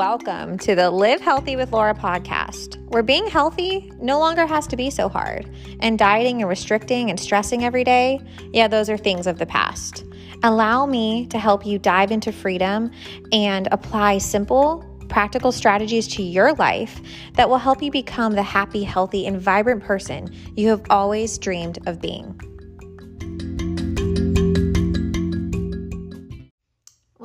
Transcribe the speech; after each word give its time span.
Welcome 0.00 0.56
to 0.60 0.74
the 0.74 0.90
Live 0.90 1.20
Healthy 1.20 1.56
with 1.56 1.72
Laura 1.72 1.94
podcast, 1.94 2.82
where 2.88 3.02
being 3.02 3.26
healthy 3.26 3.92
no 4.00 4.18
longer 4.18 4.46
has 4.46 4.66
to 4.68 4.74
be 4.74 4.88
so 4.88 5.10
hard, 5.10 5.54
and 5.80 5.98
dieting 5.98 6.40
and 6.40 6.48
restricting 6.48 7.10
and 7.10 7.20
stressing 7.20 7.64
every 7.64 7.84
day, 7.84 8.18
yeah, 8.54 8.66
those 8.66 8.88
are 8.88 8.96
things 8.96 9.26
of 9.26 9.38
the 9.38 9.44
past. 9.44 10.06
Allow 10.42 10.86
me 10.86 11.26
to 11.26 11.38
help 11.38 11.66
you 11.66 11.78
dive 11.78 12.12
into 12.12 12.32
freedom 12.32 12.90
and 13.30 13.68
apply 13.72 14.16
simple, 14.16 14.86
practical 15.10 15.52
strategies 15.52 16.08
to 16.08 16.22
your 16.22 16.54
life 16.54 17.02
that 17.34 17.50
will 17.50 17.58
help 17.58 17.82
you 17.82 17.90
become 17.90 18.32
the 18.32 18.42
happy, 18.42 18.82
healthy, 18.82 19.26
and 19.26 19.38
vibrant 19.38 19.84
person 19.84 20.34
you 20.56 20.68
have 20.68 20.80
always 20.88 21.36
dreamed 21.36 21.78
of 21.86 22.00
being. 22.00 22.40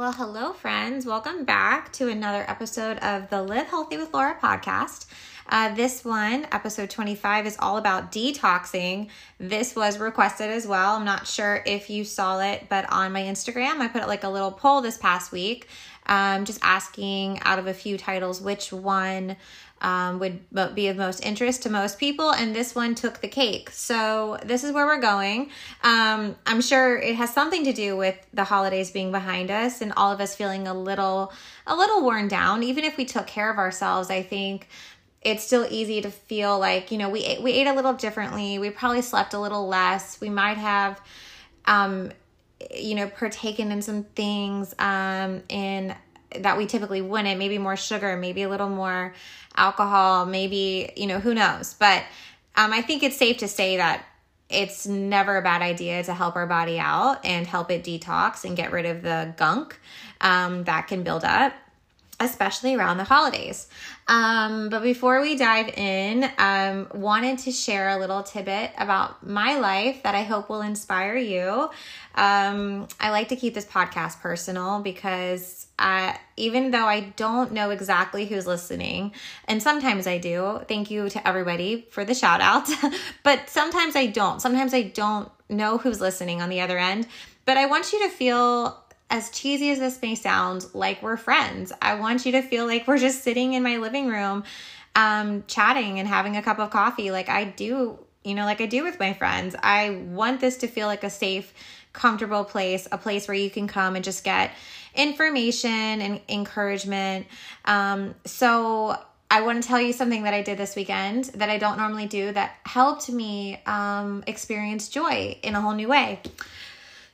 Well, 0.05 0.13
hello, 0.13 0.53
friends. 0.53 1.07
Welcome 1.07 1.45
back 1.45 1.91
to 1.93 2.09
another 2.09 2.45
episode 2.47 2.99
of 2.99 3.27
the 3.31 3.41
Live 3.41 3.65
Healthy 3.65 3.97
with 3.97 4.13
Laura 4.13 4.37
podcast. 4.39 5.07
Uh, 5.49 5.73
this 5.73 6.05
one, 6.05 6.45
episode 6.51 6.91
25, 6.91 7.47
is 7.47 7.57
all 7.59 7.77
about 7.77 8.11
detoxing. 8.11 9.09
This 9.39 9.75
was 9.75 9.97
requested 9.97 10.51
as 10.51 10.67
well. 10.67 10.97
I'm 10.97 11.05
not 11.05 11.25
sure 11.25 11.63
if 11.65 11.89
you 11.89 12.03
saw 12.03 12.39
it, 12.39 12.67
but 12.69 12.85
on 12.91 13.13
my 13.13 13.23
Instagram, 13.23 13.79
I 13.79 13.87
put 13.87 14.07
like 14.07 14.23
a 14.23 14.29
little 14.29 14.51
poll 14.51 14.81
this 14.81 14.99
past 14.99 15.31
week, 15.31 15.69
um, 16.07 16.45
just 16.45 16.59
asking 16.61 17.39
out 17.41 17.59
of 17.59 17.67
a 17.67 17.73
few 17.73 17.97
titles 17.97 18.41
which 18.41 18.71
one 18.71 19.35
um, 19.81 20.19
would 20.19 20.39
be 20.73 20.87
of 20.87 20.97
most 20.97 21.23
interest 21.23 21.63
to 21.63 21.69
most 21.69 21.99
people, 21.99 22.31
and 22.31 22.55
this 22.55 22.73
one 22.73 22.95
took 22.95 23.21
the 23.21 23.27
cake. 23.27 23.69
So 23.71 24.37
this 24.43 24.63
is 24.63 24.71
where 24.71 24.85
we're 24.85 25.01
going. 25.01 25.51
Um, 25.83 26.35
I'm 26.45 26.61
sure 26.61 26.97
it 26.97 27.15
has 27.15 27.33
something 27.33 27.63
to 27.65 27.73
do 27.73 27.97
with 27.97 28.15
the 28.33 28.45
holidays 28.45 28.91
being 28.91 29.11
behind 29.11 29.51
us 29.51 29.81
and 29.81 29.93
all 29.97 30.11
of 30.11 30.21
us 30.21 30.35
feeling 30.35 30.67
a 30.67 30.73
little 30.73 31.33
a 31.67 31.75
little 31.75 32.03
worn 32.03 32.27
down. 32.27 32.63
Even 32.63 32.83
if 32.83 32.97
we 32.97 33.05
took 33.05 33.27
care 33.27 33.51
of 33.51 33.57
ourselves, 33.57 34.09
I 34.09 34.23
think 34.23 34.69
it's 35.21 35.43
still 35.43 35.67
easy 35.69 36.01
to 36.01 36.11
feel 36.11 36.57
like 36.57 36.91
you 36.91 36.97
know 36.97 37.09
we 37.09 37.37
we 37.41 37.51
ate 37.51 37.67
a 37.67 37.73
little 37.73 37.93
differently. 37.93 38.57
We 38.57 38.69
probably 38.69 39.01
slept 39.01 39.33
a 39.33 39.39
little 39.39 39.67
less. 39.67 40.19
We 40.21 40.29
might 40.29 40.57
have. 40.57 41.01
Um, 41.65 42.11
you 42.73 42.95
know, 42.95 43.07
partaken 43.07 43.71
in 43.71 43.81
some 43.81 44.03
things 44.03 44.73
um, 44.79 45.43
in 45.49 45.95
that 46.39 46.57
we 46.57 46.65
typically 46.65 47.01
wouldn't. 47.01 47.37
Maybe 47.39 47.57
more 47.57 47.75
sugar, 47.75 48.17
maybe 48.17 48.43
a 48.43 48.49
little 48.49 48.69
more 48.69 49.13
alcohol, 49.55 50.25
maybe, 50.25 50.91
you 50.95 51.07
know, 51.07 51.19
who 51.19 51.33
knows. 51.33 51.73
But 51.73 52.03
um, 52.55 52.73
I 52.73 52.81
think 52.81 53.03
it's 53.03 53.17
safe 53.17 53.37
to 53.37 53.47
say 53.47 53.77
that 53.77 54.05
it's 54.49 54.85
never 54.85 55.37
a 55.37 55.41
bad 55.41 55.61
idea 55.61 56.03
to 56.03 56.13
help 56.13 56.35
our 56.35 56.45
body 56.45 56.77
out 56.77 57.25
and 57.25 57.47
help 57.47 57.71
it 57.71 57.83
detox 57.83 58.45
and 58.45 58.55
get 58.55 58.71
rid 58.71 58.85
of 58.85 59.01
the 59.01 59.33
gunk 59.37 59.79
um, 60.21 60.63
that 60.65 60.87
can 60.87 61.03
build 61.03 61.23
up 61.23 61.53
especially 62.19 62.75
around 62.75 62.97
the 62.97 63.03
holidays. 63.03 63.67
Um, 64.07 64.69
but 64.69 64.83
before 64.83 65.21
we 65.21 65.35
dive 65.35 65.69
in, 65.69 66.29
um, 66.37 66.87
wanted 66.93 67.39
to 67.39 67.51
share 67.51 67.89
a 67.89 67.97
little 67.97 68.23
tidbit 68.23 68.71
about 68.77 69.25
my 69.25 69.57
life 69.57 70.03
that 70.03 70.15
I 70.15 70.23
hope 70.23 70.49
will 70.49 70.61
inspire 70.61 71.15
you. 71.17 71.69
Um, 72.13 72.87
I 72.99 73.09
like 73.09 73.29
to 73.29 73.35
keep 73.35 73.53
this 73.53 73.65
podcast 73.65 74.21
personal 74.21 74.79
because 74.79 75.67
uh, 75.77 76.13
even 76.37 76.71
though 76.71 76.85
I 76.85 77.01
don't 77.15 77.51
know 77.51 77.71
exactly 77.71 78.25
who's 78.25 78.47
listening, 78.47 79.11
and 79.47 79.61
sometimes 79.61 80.07
I 80.07 80.17
do, 80.19 80.61
thank 80.67 80.89
you 80.89 81.09
to 81.09 81.27
everybody 81.27 81.87
for 81.89 82.05
the 82.05 82.13
shout 82.13 82.41
out, 82.41 82.69
but 83.23 83.49
sometimes 83.49 83.95
I 83.95 84.05
don't. 84.05 84.41
Sometimes 84.41 84.73
I 84.73 84.83
don't 84.83 85.29
know 85.49 85.77
who's 85.77 85.99
listening 85.99 86.41
on 86.41 86.49
the 86.49 86.61
other 86.61 86.77
end. 86.77 87.07
But 87.45 87.57
I 87.57 87.67
want 87.67 87.93
you 87.93 87.99
to 88.03 88.09
feel 88.09 88.84
as 89.09 89.29
cheesy 89.29 89.69
as 89.69 89.79
this 89.79 90.01
may 90.01 90.15
sound, 90.15 90.65
like 90.73 91.01
we're 91.01 91.17
friends. 91.17 91.71
I 91.81 91.95
want 91.95 92.25
you 92.25 92.31
to 92.33 92.41
feel 92.41 92.65
like 92.65 92.87
we're 92.87 92.97
just 92.97 93.23
sitting 93.23 93.53
in 93.53 93.63
my 93.63 93.77
living 93.77 94.07
room, 94.07 94.43
um, 94.95 95.43
chatting 95.47 95.99
and 95.99 96.07
having 96.07 96.37
a 96.37 96.41
cup 96.41 96.59
of 96.59 96.71
coffee, 96.71 97.11
like 97.11 97.29
I 97.29 97.45
do, 97.45 97.99
you 98.23 98.33
know, 98.33 98.45
like 98.45 98.61
I 98.61 98.65
do 98.65 98.83
with 98.83 98.99
my 98.99 99.13
friends. 99.13 99.55
I 99.61 99.91
want 100.09 100.41
this 100.41 100.57
to 100.57 100.67
feel 100.67 100.87
like 100.87 101.03
a 101.03 101.09
safe, 101.09 101.53
comfortable 101.93 102.43
place, 102.43 102.87
a 102.91 102.97
place 102.97 103.27
where 103.27 103.37
you 103.37 103.49
can 103.49 103.67
come 103.67 103.95
and 103.95 104.03
just 104.03 104.23
get 104.23 104.51
information 104.95 105.69
and 105.69 106.21
encouragement. 106.27 107.27
Um, 107.65 108.15
so 108.25 108.97
I 109.29 109.41
want 109.41 109.61
to 109.61 109.67
tell 109.67 109.81
you 109.81 109.93
something 109.93 110.23
that 110.23 110.33
I 110.33 110.41
did 110.41 110.57
this 110.57 110.75
weekend 110.75 111.25
that 111.35 111.49
I 111.49 111.57
don't 111.57 111.77
normally 111.77 112.05
do 112.05 112.31
that 112.31 112.55
helped 112.65 113.09
me 113.09 113.61
um, 113.65 114.23
experience 114.27 114.89
joy 114.89 115.37
in 115.43 115.55
a 115.55 115.61
whole 115.61 115.73
new 115.73 115.87
way. 115.87 116.21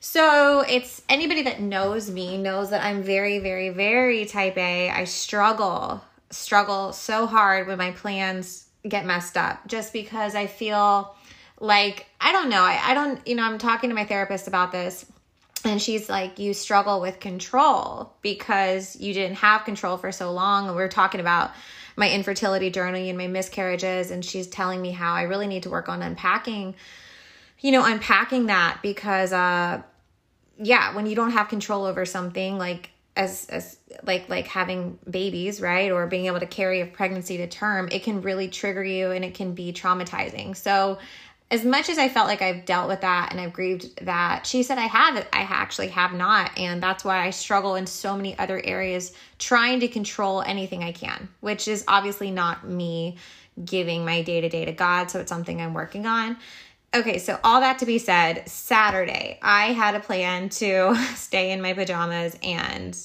So 0.03 0.61
it's 0.61 1.03
anybody 1.07 1.43
that 1.43 1.61
knows 1.61 2.09
me 2.09 2.35
knows 2.35 2.71
that 2.71 2.83
I'm 2.83 3.03
very, 3.03 3.37
very, 3.37 3.69
very 3.69 4.25
type 4.25 4.57
A. 4.57 4.89
I 4.89 5.03
struggle, 5.03 6.03
struggle 6.31 6.91
so 6.91 7.27
hard 7.27 7.67
when 7.67 7.77
my 7.77 7.91
plans 7.91 8.65
get 8.87 9.05
messed 9.05 9.37
up 9.37 9.67
just 9.67 9.93
because 9.93 10.33
I 10.33 10.47
feel 10.47 11.15
like, 11.59 12.07
I 12.19 12.31
don't 12.31 12.49
know, 12.49 12.63
I, 12.63 12.81
I 12.83 12.93
don't, 12.95 13.25
you 13.27 13.35
know, 13.35 13.43
I'm 13.43 13.59
talking 13.59 13.91
to 13.91 13.95
my 13.95 14.05
therapist 14.05 14.47
about 14.47 14.71
this 14.71 15.05
and 15.63 15.79
she's 15.79 16.09
like 16.09 16.39
you 16.39 16.55
struggle 16.55 16.99
with 16.99 17.19
control 17.19 18.11
because 18.23 18.95
you 18.99 19.13
didn't 19.13 19.37
have 19.37 19.65
control 19.65 19.97
for 19.97 20.11
so 20.11 20.31
long 20.31 20.65
and 20.65 20.75
we 20.75 20.81
are 20.81 20.89
talking 20.89 21.21
about 21.21 21.51
my 21.95 22.09
infertility 22.09 22.71
journey 22.71 23.09
and 23.09 23.19
my 23.19 23.27
miscarriages 23.27 24.09
and 24.09 24.25
she's 24.25 24.47
telling 24.47 24.81
me 24.81 24.89
how 24.89 25.13
i 25.13 25.21
really 25.21 25.45
need 25.45 25.61
to 25.61 25.69
work 25.69 25.87
on 25.87 26.01
unpacking 26.01 26.73
you 27.59 27.71
know 27.71 27.85
unpacking 27.85 28.47
that 28.47 28.79
because 28.81 29.31
uh 29.31 29.81
yeah, 30.61 30.95
when 30.95 31.05
you 31.05 31.15
don't 31.15 31.31
have 31.31 31.49
control 31.49 31.85
over 31.85 32.05
something 32.05 32.57
like 32.57 32.91
as 33.15 33.47
as 33.49 33.77
like 34.03 34.29
like 34.29 34.47
having 34.47 34.97
babies, 35.09 35.59
right? 35.59 35.91
Or 35.91 36.07
being 36.07 36.27
able 36.27 36.39
to 36.39 36.45
carry 36.45 36.81
a 36.81 36.85
pregnancy 36.85 37.37
to 37.37 37.47
term, 37.47 37.89
it 37.91 38.03
can 38.03 38.21
really 38.21 38.47
trigger 38.47 38.83
you 38.83 39.11
and 39.11 39.25
it 39.25 39.33
can 39.33 39.53
be 39.53 39.73
traumatizing. 39.73 40.55
So 40.55 40.99
as 41.49 41.65
much 41.65 41.89
as 41.89 41.97
I 41.97 42.07
felt 42.07 42.27
like 42.27 42.41
I've 42.41 42.63
dealt 42.63 42.87
with 42.87 43.01
that 43.01 43.29
and 43.31 43.41
I've 43.41 43.51
grieved 43.51 44.05
that, 44.05 44.45
she 44.45 44.63
said 44.63 44.77
I 44.77 44.87
have 44.87 45.17
I 45.33 45.41
actually 45.41 45.89
have 45.89 46.13
not. 46.13 46.57
And 46.57 46.81
that's 46.81 47.03
why 47.03 47.25
I 47.25 47.31
struggle 47.31 47.75
in 47.75 47.85
so 47.85 48.15
many 48.15 48.37
other 48.39 48.61
areas 48.63 49.13
trying 49.37 49.81
to 49.81 49.87
control 49.89 50.41
anything 50.41 50.83
I 50.83 50.93
can, 50.93 51.27
which 51.41 51.67
is 51.67 51.83
obviously 51.87 52.31
not 52.31 52.67
me 52.67 53.17
giving 53.65 54.05
my 54.05 54.21
day 54.21 54.39
to 54.39 54.47
day 54.47 54.63
to 54.63 54.71
God. 54.71 55.11
So 55.11 55.19
it's 55.19 55.29
something 55.29 55.59
I'm 55.59 55.73
working 55.73 56.05
on. 56.05 56.37
Okay, 56.93 57.19
so 57.19 57.39
all 57.41 57.61
that 57.61 57.79
to 57.79 57.85
be 57.85 57.99
said, 57.99 58.49
Saturday, 58.49 59.39
I 59.41 59.67
had 59.67 59.95
a 59.95 60.01
plan 60.01 60.49
to 60.49 60.93
stay 61.15 61.51
in 61.51 61.61
my 61.61 61.71
pajamas 61.71 62.37
and 62.43 62.97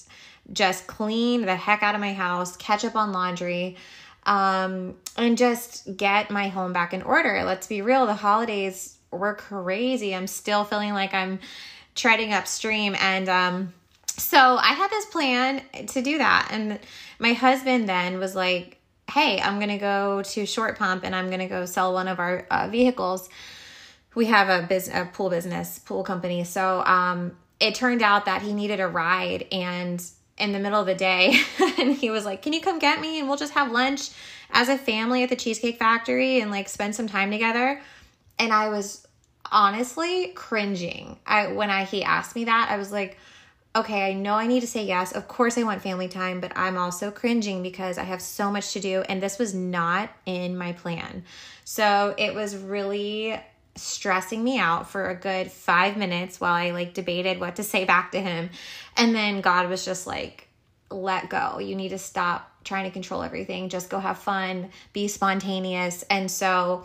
just 0.52 0.88
clean 0.88 1.42
the 1.42 1.54
heck 1.54 1.84
out 1.84 1.94
of 1.94 2.00
my 2.00 2.12
house, 2.12 2.56
catch 2.56 2.84
up 2.84 2.96
on 2.96 3.12
laundry, 3.12 3.76
um, 4.24 4.96
and 5.16 5.38
just 5.38 5.96
get 5.96 6.32
my 6.32 6.48
home 6.48 6.72
back 6.72 6.94
in 6.94 7.02
order. 7.02 7.44
Let's 7.44 7.68
be 7.68 7.80
real, 7.80 8.06
the 8.06 8.14
holidays 8.14 8.98
were 9.12 9.34
crazy. 9.34 10.16
I'm 10.16 10.26
still 10.26 10.64
feeling 10.64 10.92
like 10.92 11.14
I'm 11.14 11.38
treading 11.94 12.32
upstream. 12.32 12.96
And 12.98 13.28
um, 13.28 13.72
so 14.08 14.56
I 14.56 14.72
had 14.72 14.90
this 14.90 15.06
plan 15.06 15.62
to 15.86 16.02
do 16.02 16.18
that. 16.18 16.48
And 16.50 16.80
my 17.20 17.34
husband 17.34 17.88
then 17.88 18.18
was 18.18 18.34
like, 18.34 18.78
hey, 19.08 19.40
I'm 19.40 19.60
going 19.60 19.68
to 19.70 19.78
go 19.78 20.22
to 20.22 20.44
Short 20.44 20.76
Pump 20.76 21.04
and 21.04 21.14
I'm 21.14 21.28
going 21.28 21.38
to 21.38 21.46
go 21.46 21.66
sell 21.66 21.92
one 21.92 22.08
of 22.08 22.18
our 22.18 22.46
uh, 22.50 22.66
vehicles 22.68 23.28
we 24.16 24.24
have 24.24 24.48
a 24.48 24.66
business, 24.66 24.96
a 24.96 25.04
pool 25.04 25.28
business, 25.30 25.78
pool 25.78 26.02
company. 26.02 26.42
So 26.42 26.82
um, 26.84 27.36
it 27.60 27.74
turned 27.74 28.02
out 28.02 28.24
that 28.24 28.42
he 28.42 28.52
needed 28.54 28.80
a 28.80 28.88
ride, 28.88 29.46
and 29.52 30.02
in 30.38 30.52
the 30.52 30.58
middle 30.58 30.80
of 30.80 30.86
the 30.86 30.94
day, 30.94 31.38
and 31.78 31.94
he 31.94 32.10
was 32.10 32.24
like, 32.24 32.42
"Can 32.42 32.52
you 32.52 32.60
come 32.60 32.80
get 32.80 33.00
me, 33.00 33.20
and 33.20 33.28
we'll 33.28 33.36
just 33.36 33.52
have 33.52 33.70
lunch 33.70 34.10
as 34.50 34.68
a 34.68 34.78
family 34.78 35.22
at 35.22 35.28
the 35.28 35.36
Cheesecake 35.36 35.78
Factory 35.78 36.40
and 36.40 36.50
like 36.50 36.68
spend 36.68 36.96
some 36.96 37.06
time 37.06 37.30
together." 37.30 37.80
And 38.38 38.52
I 38.52 38.70
was 38.70 39.06
honestly 39.52 40.28
cringing. 40.28 41.18
I 41.26 41.52
when 41.52 41.70
I 41.70 41.84
he 41.84 42.02
asked 42.02 42.34
me 42.34 42.46
that, 42.46 42.68
I 42.70 42.78
was 42.78 42.90
like 42.90 43.18
okay, 43.76 44.08
I 44.08 44.14
know 44.14 44.32
I 44.32 44.46
need 44.46 44.60
to 44.60 44.66
say 44.66 44.86
yes. 44.86 45.12
Of 45.12 45.28
course, 45.28 45.58
I 45.58 45.62
want 45.62 45.82
family 45.82 46.08
time, 46.08 46.40
but 46.40 46.50
I'm 46.56 46.78
also 46.78 47.10
cringing 47.10 47.62
because 47.62 47.98
I 47.98 48.04
have 48.04 48.22
so 48.22 48.50
much 48.50 48.72
to 48.72 48.80
do, 48.80 49.02
and 49.02 49.22
this 49.22 49.38
was 49.38 49.54
not 49.54 50.08
in 50.24 50.56
my 50.56 50.72
plan. 50.72 51.24
So 51.64 52.14
it 52.16 52.34
was 52.34 52.56
really 52.56 53.38
stressing 53.76 54.42
me 54.42 54.58
out 54.58 54.88
for 54.90 55.10
a 55.10 55.14
good 55.14 55.50
five 55.50 55.96
minutes 55.96 56.40
while 56.40 56.54
I 56.54 56.70
like 56.70 56.94
debated 56.94 57.40
what 57.40 57.56
to 57.56 57.62
say 57.62 57.84
back 57.84 58.12
to 58.12 58.20
him. 58.20 58.50
And 58.96 59.14
then 59.14 59.40
God 59.40 59.68
was 59.68 59.84
just 59.84 60.06
like, 60.06 60.48
let 60.90 61.28
go. 61.28 61.58
You 61.58 61.74
need 61.74 61.90
to 61.90 61.98
stop 61.98 62.50
trying 62.64 62.84
to 62.84 62.90
control 62.90 63.22
everything. 63.22 63.68
Just 63.68 63.90
go 63.90 63.98
have 63.98 64.18
fun, 64.18 64.70
be 64.92 65.08
spontaneous. 65.08 66.02
And 66.04 66.30
so, 66.30 66.84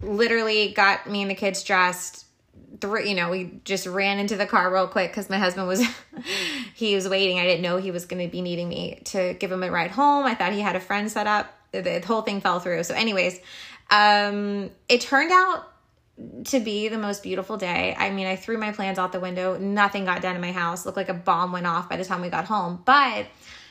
literally, 0.00 0.72
got 0.72 1.08
me 1.08 1.22
and 1.22 1.30
the 1.30 1.34
kids 1.34 1.62
dressed. 1.62 2.22
Through, 2.80 3.04
you 3.04 3.14
know, 3.14 3.30
we 3.30 3.60
just 3.64 3.86
ran 3.86 4.18
into 4.18 4.36
the 4.36 4.46
car 4.46 4.72
real 4.72 4.88
quick 4.88 5.10
because 5.10 5.30
my 5.30 5.38
husband 5.38 5.68
was 5.68 5.80
he 6.74 6.94
was 6.94 7.08
waiting. 7.08 7.38
I 7.38 7.44
didn't 7.44 7.62
know 7.62 7.76
he 7.76 7.92
was 7.92 8.04
going 8.04 8.26
to 8.26 8.30
be 8.30 8.42
needing 8.42 8.68
me 8.68 9.00
to 9.06 9.34
give 9.34 9.52
him 9.52 9.62
a 9.62 9.70
ride 9.70 9.92
home. 9.92 10.26
I 10.26 10.34
thought 10.34 10.52
he 10.52 10.60
had 10.60 10.74
a 10.74 10.80
friend 10.80 11.10
set 11.10 11.26
up. 11.26 11.52
The, 11.70 11.82
the 11.82 12.00
whole 12.00 12.22
thing 12.22 12.40
fell 12.40 12.60
through. 12.60 12.82
So, 12.84 12.94
anyways, 12.94 13.38
um, 13.90 14.70
it 14.88 15.00
turned 15.00 15.30
out 15.32 15.73
to 16.44 16.60
be 16.60 16.88
the 16.88 16.98
most 16.98 17.22
beautiful 17.22 17.56
day. 17.56 17.94
I 17.98 18.10
mean, 18.10 18.26
I 18.26 18.36
threw 18.36 18.56
my 18.56 18.72
plans 18.72 18.98
out 18.98 19.12
the 19.12 19.20
window. 19.20 19.58
Nothing 19.58 20.04
got 20.04 20.22
done 20.22 20.36
in 20.36 20.40
my 20.40 20.52
house. 20.52 20.86
Looked 20.86 20.96
like 20.96 21.08
a 21.08 21.14
bomb 21.14 21.52
went 21.52 21.66
off 21.66 21.88
by 21.88 21.96
the 21.96 22.04
time 22.04 22.20
we 22.20 22.28
got 22.28 22.44
home. 22.44 22.82
But 22.84 23.26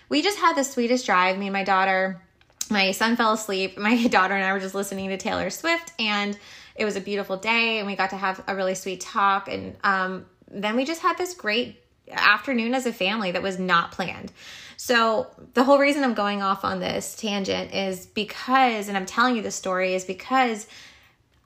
we 0.10 0.22
just 0.22 0.40
had 0.40 0.56
the 0.56 0.64
sweetest 0.64 1.06
drive. 1.06 1.38
Me 1.38 1.48
and 1.48 1.54
my 1.54 1.64
daughter, 1.64 2.22
my 2.70 2.92
son 2.92 3.16
fell 3.16 3.34
asleep. 3.34 3.78
My 3.84 4.08
daughter 4.08 4.34
and 4.34 4.44
I 4.44 4.52
were 4.54 4.60
just 4.60 4.76
listening 4.76 5.10
to 5.10 5.18
Taylor 5.18 5.50
Swift, 5.50 5.94
and 6.00 6.38
it 6.76 6.86
was 6.86 6.96
a 6.96 7.02
beautiful 7.02 7.38
day, 7.38 7.80
and 7.80 7.88
we 7.88 7.96
got 7.96 8.10
to 8.10 8.18
have 8.18 8.44
a 8.48 8.56
really 8.56 8.76
sweet 8.76 9.02
talk. 9.02 9.48
And 9.48 9.76
um, 9.84 10.26
then 10.50 10.76
we 10.76 10.86
just 10.86 11.02
had 11.02 11.18
this 11.18 11.34
great 11.34 11.82
afternoon 12.12 12.74
as 12.74 12.86
a 12.86 12.94
family 12.94 13.32
that 13.32 13.42
was 13.42 13.60
not 13.60 13.92
planned. 13.92 14.32
So, 14.76 15.28
the 15.54 15.64
whole 15.64 15.78
reason 15.78 16.04
I'm 16.04 16.14
going 16.14 16.42
off 16.42 16.66
on 16.66 16.80
this 16.80 17.16
tangent 17.16 17.74
is 17.74 18.06
because, 18.06 18.90
and 18.90 18.98
I'm 18.98 19.06
telling 19.06 19.36
you 19.36 19.42
this 19.42 19.56
story, 19.56 19.94
is 19.94 20.04
because 20.04 20.68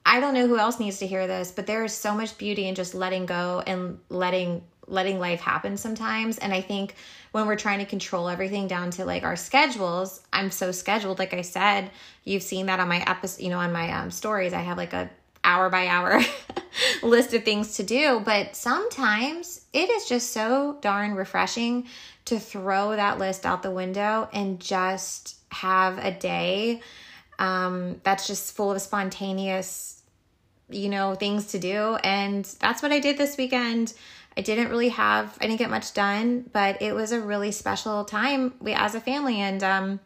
I 0.08 0.20
don't 0.20 0.32
know 0.32 0.46
who 0.46 0.56
else 0.56 0.80
needs 0.80 1.00
to 1.00 1.06
hear 1.06 1.26
this, 1.26 1.52
but 1.52 1.66
there 1.66 1.84
is 1.84 1.92
so 1.92 2.14
much 2.14 2.38
beauty 2.38 2.66
in 2.66 2.74
just 2.74 2.94
letting 2.94 3.26
go 3.26 3.62
and 3.66 3.98
letting 4.08 4.62
letting 4.86 5.18
life 5.18 5.42
happen 5.42 5.76
sometimes. 5.76 6.38
And 6.38 6.50
I 6.50 6.62
think 6.62 6.94
when 7.32 7.46
we're 7.46 7.56
trying 7.56 7.80
to 7.80 7.84
control 7.84 8.30
everything 8.30 8.68
down 8.68 8.90
to 8.92 9.04
like 9.04 9.22
our 9.22 9.36
schedules, 9.36 10.22
I'm 10.32 10.50
so 10.50 10.72
scheduled. 10.72 11.18
Like 11.18 11.34
I 11.34 11.42
said, 11.42 11.90
you've 12.24 12.42
seen 12.42 12.66
that 12.66 12.80
on 12.80 12.88
my 12.88 13.04
episode, 13.06 13.42
you 13.42 13.50
know, 13.50 13.58
on 13.58 13.70
my 13.70 13.92
um, 13.92 14.10
stories. 14.10 14.54
I 14.54 14.62
have 14.62 14.78
like 14.78 14.94
a 14.94 15.10
hour 15.44 15.68
by 15.68 15.88
hour 15.88 16.22
list 17.02 17.34
of 17.34 17.44
things 17.44 17.76
to 17.76 17.82
do. 17.82 18.22
But 18.24 18.56
sometimes 18.56 19.60
it 19.74 19.90
is 19.90 20.08
just 20.08 20.32
so 20.32 20.78
darn 20.80 21.16
refreshing 21.16 21.86
to 22.24 22.40
throw 22.40 22.96
that 22.96 23.18
list 23.18 23.44
out 23.44 23.62
the 23.62 23.70
window 23.70 24.30
and 24.32 24.58
just 24.58 25.36
have 25.50 25.98
a 25.98 26.10
day 26.10 26.80
um, 27.38 28.00
that's 28.02 28.26
just 28.26 28.56
full 28.56 28.72
of 28.72 28.80
spontaneous 28.80 29.97
you 30.70 30.88
know, 30.88 31.14
things 31.14 31.46
to 31.48 31.58
do. 31.58 31.96
And 32.04 32.44
that's 32.60 32.82
what 32.82 32.92
I 32.92 33.00
did 33.00 33.18
this 33.18 33.36
weekend. 33.36 33.94
I 34.36 34.40
didn't 34.40 34.68
really 34.68 34.90
have, 34.90 35.36
I 35.40 35.46
didn't 35.46 35.58
get 35.58 35.70
much 35.70 35.94
done, 35.94 36.48
but 36.52 36.80
it 36.80 36.94
was 36.94 37.12
a 37.12 37.20
really 37.20 37.50
special 37.50 38.04
time 38.04 38.54
we 38.60 38.72
as 38.72 38.94
a 38.94 39.00
family. 39.00 39.40
And 39.40 39.62
um, 39.64 40.00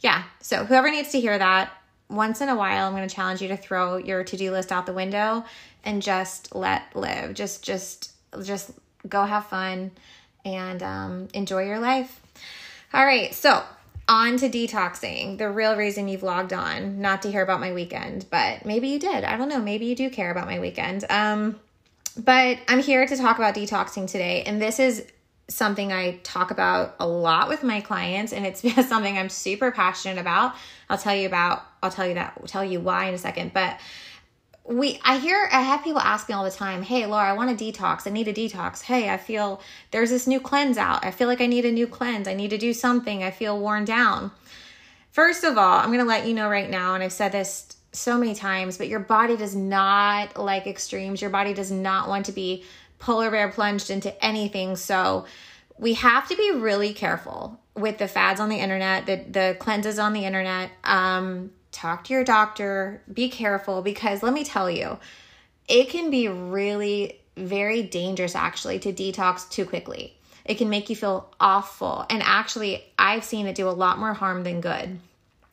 yeah, 0.00 0.24
so 0.40 0.64
whoever 0.64 0.90
needs 0.90 1.12
to 1.12 1.20
hear 1.20 1.38
that, 1.38 1.72
once 2.10 2.40
in 2.40 2.48
a 2.48 2.56
while, 2.56 2.86
I'm 2.86 2.94
going 2.94 3.08
to 3.08 3.14
challenge 3.14 3.42
you 3.42 3.48
to 3.48 3.56
throw 3.56 3.96
your 3.96 4.24
to 4.24 4.36
do 4.36 4.50
list 4.50 4.72
out 4.72 4.86
the 4.86 4.92
window 4.92 5.44
and 5.84 6.02
just 6.02 6.54
let 6.54 6.94
live. 6.94 7.34
Just, 7.34 7.62
just, 7.64 8.12
just 8.42 8.70
go 9.08 9.24
have 9.24 9.46
fun 9.46 9.90
and 10.44 10.82
um, 10.82 11.28
enjoy 11.34 11.64
your 11.64 11.78
life. 11.78 12.20
All 12.92 13.04
right, 13.04 13.34
so 13.34 13.62
on 14.08 14.38
to 14.38 14.48
detoxing, 14.48 15.36
the 15.38 15.50
real 15.50 15.76
reason 15.76 16.08
you've 16.08 16.22
logged 16.22 16.52
on, 16.52 17.00
not 17.00 17.22
to 17.22 17.30
hear 17.30 17.42
about 17.42 17.60
my 17.60 17.72
weekend, 17.72 18.26
but 18.30 18.64
maybe 18.64 18.88
you 18.88 18.98
did. 18.98 19.24
I 19.24 19.36
don't 19.36 19.48
know. 19.48 19.60
Maybe 19.60 19.86
you 19.86 19.94
do 19.94 20.08
care 20.08 20.30
about 20.30 20.46
my 20.46 20.58
weekend. 20.58 21.04
Um, 21.10 21.60
but 22.16 22.58
I'm 22.68 22.80
here 22.80 23.06
to 23.06 23.16
talk 23.16 23.36
about 23.38 23.54
detoxing 23.54 24.10
today. 24.10 24.42
And 24.44 24.60
this 24.60 24.80
is 24.80 25.06
something 25.48 25.92
I 25.92 26.18
talk 26.22 26.50
about 26.50 26.96
a 27.00 27.06
lot 27.06 27.48
with 27.48 27.62
my 27.62 27.80
clients, 27.80 28.32
and 28.32 28.46
it's 28.46 28.60
something 28.88 29.16
I'm 29.16 29.28
super 29.28 29.70
passionate 29.70 30.20
about. 30.20 30.54
I'll 30.88 30.98
tell 30.98 31.14
you 31.14 31.26
about, 31.26 31.62
I'll 31.82 31.90
tell 31.90 32.06
you 32.06 32.14
that, 32.14 32.34
I'll 32.40 32.46
tell 32.46 32.64
you 32.64 32.80
why 32.80 33.06
in 33.06 33.14
a 33.14 33.18
second. 33.18 33.52
But 33.52 33.78
we 34.68 35.00
I 35.02 35.18
hear 35.18 35.48
I 35.50 35.62
have 35.62 35.82
people 35.82 36.00
ask 36.00 36.28
me 36.28 36.34
all 36.34 36.44
the 36.44 36.50
time, 36.50 36.82
"Hey, 36.82 37.06
Laura, 37.06 37.30
I 37.30 37.32
want 37.32 37.50
a 37.50 37.64
detox. 37.64 38.06
I 38.06 38.10
need 38.10 38.28
a 38.28 38.34
detox. 38.34 38.82
Hey, 38.82 39.08
I 39.08 39.16
feel 39.16 39.60
there's 39.90 40.10
this 40.10 40.26
new 40.26 40.40
cleanse 40.40 40.76
out. 40.76 41.04
I 41.04 41.10
feel 41.10 41.26
like 41.26 41.40
I 41.40 41.46
need 41.46 41.64
a 41.64 41.72
new 41.72 41.86
cleanse. 41.86 42.28
I 42.28 42.34
need 42.34 42.50
to 42.50 42.58
do 42.58 42.72
something. 42.74 43.24
I 43.24 43.30
feel 43.30 43.58
worn 43.58 43.84
down." 43.84 44.30
First 45.10 45.42
of 45.42 45.56
all, 45.56 45.78
I'm 45.78 45.86
going 45.86 45.98
to 45.98 46.04
let 46.04 46.26
you 46.26 46.34
know 46.34 46.48
right 46.48 46.68
now 46.68 46.94
and 46.94 47.02
I've 47.02 47.12
said 47.12 47.32
this 47.32 47.74
so 47.92 48.18
many 48.18 48.34
times, 48.34 48.78
but 48.78 48.88
your 48.88 49.00
body 49.00 49.36
does 49.36 49.56
not 49.56 50.36
like 50.36 50.66
extremes. 50.66 51.20
Your 51.20 51.30
body 51.30 51.54
does 51.54 51.72
not 51.72 52.08
want 52.08 52.26
to 52.26 52.32
be 52.32 52.64
polar 52.98 53.30
bear 53.30 53.48
plunged 53.48 53.90
into 53.90 54.24
anything. 54.24 54.76
So, 54.76 55.24
we 55.78 55.94
have 55.94 56.28
to 56.28 56.36
be 56.36 56.52
really 56.54 56.92
careful 56.92 57.60
with 57.74 57.98
the 57.98 58.08
fads 58.08 58.40
on 58.40 58.48
the 58.48 58.56
internet, 58.56 59.06
the 59.06 59.16
the 59.30 59.56
cleanses 59.58 59.98
on 59.98 60.12
the 60.12 60.24
internet. 60.24 60.70
Um 60.84 61.50
talk 61.78 62.04
to 62.04 62.12
your 62.12 62.24
doctor, 62.24 63.02
be 63.12 63.28
careful 63.28 63.82
because 63.82 64.22
let 64.22 64.32
me 64.32 64.44
tell 64.44 64.70
you, 64.70 64.98
it 65.68 65.90
can 65.90 66.10
be 66.10 66.28
really 66.28 67.20
very 67.36 67.82
dangerous 67.82 68.34
actually 68.34 68.80
to 68.80 68.92
detox 68.92 69.48
too 69.48 69.64
quickly. 69.64 70.14
It 70.44 70.58
can 70.58 70.70
make 70.70 70.90
you 70.90 70.96
feel 70.96 71.30
awful. 71.38 72.04
And 72.10 72.22
actually, 72.22 72.82
I've 72.98 73.22
seen 73.22 73.46
it 73.46 73.54
do 73.54 73.68
a 73.68 73.70
lot 73.70 73.98
more 73.98 74.14
harm 74.14 74.42
than 74.42 74.60
good. 74.60 74.98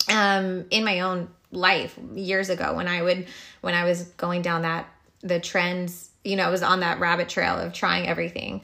Um, 0.10 0.66
in 0.70 0.84
my 0.84 1.02
own 1.02 1.30
life 1.52 1.98
years 2.14 2.50
ago 2.50 2.76
when 2.76 2.88
I 2.88 3.02
would 3.02 3.26
when 3.62 3.74
I 3.74 3.86
was 3.86 4.04
going 4.18 4.44
down 4.44 4.62
that 4.62 4.88
the 5.22 5.40
trends, 5.40 6.10
you 6.24 6.36
know, 6.36 6.44
I 6.44 6.50
was 6.50 6.62
on 6.62 6.82
that 6.82 7.00
rabbit 7.00 7.30
trail 7.30 7.58
of 7.58 7.74
trying 7.74 8.08
everything. 8.08 8.62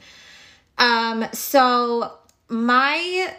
Um, 0.78 1.26
so 1.32 2.12
my 2.48 3.34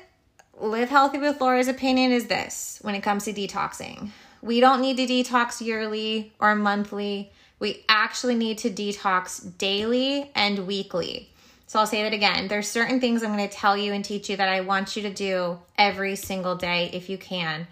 Live 0.63 0.87
Healthy 0.87 1.17
with 1.17 1.41
Laura's 1.41 1.67
opinion 1.67 2.13
is 2.13 2.27
this 2.27 2.79
when 2.83 2.95
it 2.95 3.01
comes 3.01 3.25
to 3.25 3.33
detoxing. 3.33 4.11
We 4.41 4.61
don't 4.61 4.79
need 4.79 4.95
to 4.95 5.05
detox 5.05 5.59
yearly 5.59 6.31
or 6.39 6.55
monthly. 6.55 7.33
We 7.59 7.83
actually 7.89 8.35
need 8.35 8.59
to 8.59 8.69
detox 8.69 9.57
daily 9.57 10.31
and 10.35 10.65
weekly. 10.65 11.29
So 11.67 11.79
I'll 11.79 11.85
say 11.85 12.03
that 12.03 12.13
again. 12.13 12.47
There's 12.47 12.69
certain 12.69 13.01
things 13.01 13.23
I'm 13.23 13.35
going 13.35 13.47
to 13.47 13.53
tell 13.53 13.75
you 13.75 13.91
and 13.91 14.05
teach 14.05 14.29
you 14.29 14.37
that 14.37 14.47
I 14.47 14.61
want 14.61 14.95
you 14.95 15.01
to 15.01 15.13
do 15.13 15.59
every 15.77 16.15
single 16.15 16.55
day 16.55 16.89
if 16.93 17.09
you 17.09 17.17
can. 17.17 17.67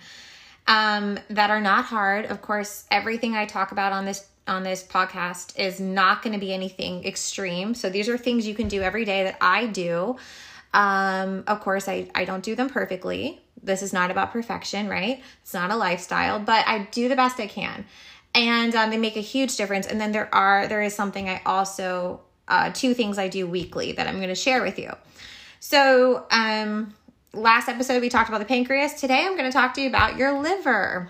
Um, 0.68 1.18
that 1.30 1.50
are 1.50 1.62
not 1.62 1.86
hard. 1.86 2.26
Of 2.26 2.42
course, 2.42 2.84
everything 2.92 3.38
I 3.38 3.46
talk 3.46 3.72
about 3.72 3.94
on 3.94 4.04
this 4.04 4.28
on 4.48 4.64
this 4.64 4.84
podcast 4.84 5.58
is 5.58 5.80
not 5.80 6.24
going 6.24 6.34
to 6.34 6.40
be 6.40 6.54
anything 6.54 7.06
extreme. 7.06 7.74
So 7.74 7.90
these 7.90 8.10
are 8.10 8.18
things 8.18 8.46
you 8.46 8.56
can 8.56 8.68
do 8.68 8.82
every 8.82 9.06
day 9.06 9.24
that 9.24 9.38
I 9.40 9.68
do. 9.68 10.18
Um, 10.74 11.44
of 11.48 11.60
course, 11.60 11.88
I, 11.88 12.10
I 12.16 12.26
don't 12.26 12.44
do 12.44 12.56
them 12.56 12.70
perfectly. 12.70 13.42
This 13.62 13.82
is 13.82 13.94
not 13.94 14.12
about 14.12 14.32
perfection, 14.32 14.88
right? 14.88 15.22
It's 15.42 15.54
not 15.54 15.72
a 15.72 15.76
lifestyle, 15.76 16.40
but 16.40 16.68
I 16.68 16.88
do 16.92 17.10
the 17.10 17.16
best 17.16 17.40
I 17.40 17.48
can. 17.48 17.86
And 18.34 18.74
um, 18.76 18.90
they 18.90 18.98
make 18.98 19.18
a 19.18 19.22
huge 19.22 19.58
difference. 19.58 19.86
And 19.86 20.00
then 20.00 20.12
there 20.12 20.34
are, 20.34 20.68
there 20.68 20.82
is 20.82 20.96
something 20.96 21.28
I 21.30 21.42
also, 21.46 22.22
uh, 22.48 22.72
two 22.74 22.94
things 22.94 23.18
I 23.18 23.28
do 23.28 23.46
weekly 23.46 23.92
that 23.94 24.08
I'm 24.08 24.18
going 24.18 24.30
to 24.30 24.36
share 24.36 24.62
with 24.62 24.80
you. 24.80 24.92
So, 25.60 26.26
um, 26.32 26.94
last 27.34 27.70
episode 27.70 28.02
we 28.02 28.10
talked 28.10 28.30
about 28.30 28.40
the 28.40 28.46
pancreas. 28.46 28.94
Today 28.94 29.26
I'm 29.26 29.38
going 29.38 29.50
to 29.50 29.52
talk 29.52 29.74
to 29.76 29.82
you 29.82 29.88
about 29.88 30.18
your 30.18 30.40
liver. 30.40 31.10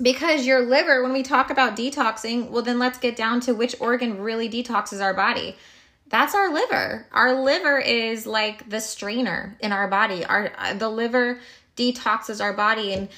Because 0.00 0.46
your 0.46 0.62
liver, 0.62 1.02
when 1.02 1.12
we 1.12 1.22
talk 1.22 1.50
about 1.50 1.76
detoxing, 1.76 2.48
well, 2.48 2.62
then 2.62 2.78
let's 2.78 2.98
get 2.98 3.14
down 3.14 3.40
to 3.40 3.54
which 3.54 3.76
organ 3.78 4.20
really 4.20 4.48
detoxes 4.48 5.02
our 5.02 5.14
body 5.14 5.54
that's 6.12 6.34
our 6.34 6.52
liver. 6.52 7.06
Our 7.10 7.42
liver 7.42 7.78
is 7.78 8.26
like 8.26 8.68
the 8.68 8.82
strainer 8.82 9.56
in 9.60 9.72
our 9.72 9.88
body. 9.88 10.26
Our 10.26 10.52
the 10.74 10.90
liver 10.90 11.40
detoxes 11.74 12.38
our 12.38 12.52
body 12.52 12.92
and 12.92 13.08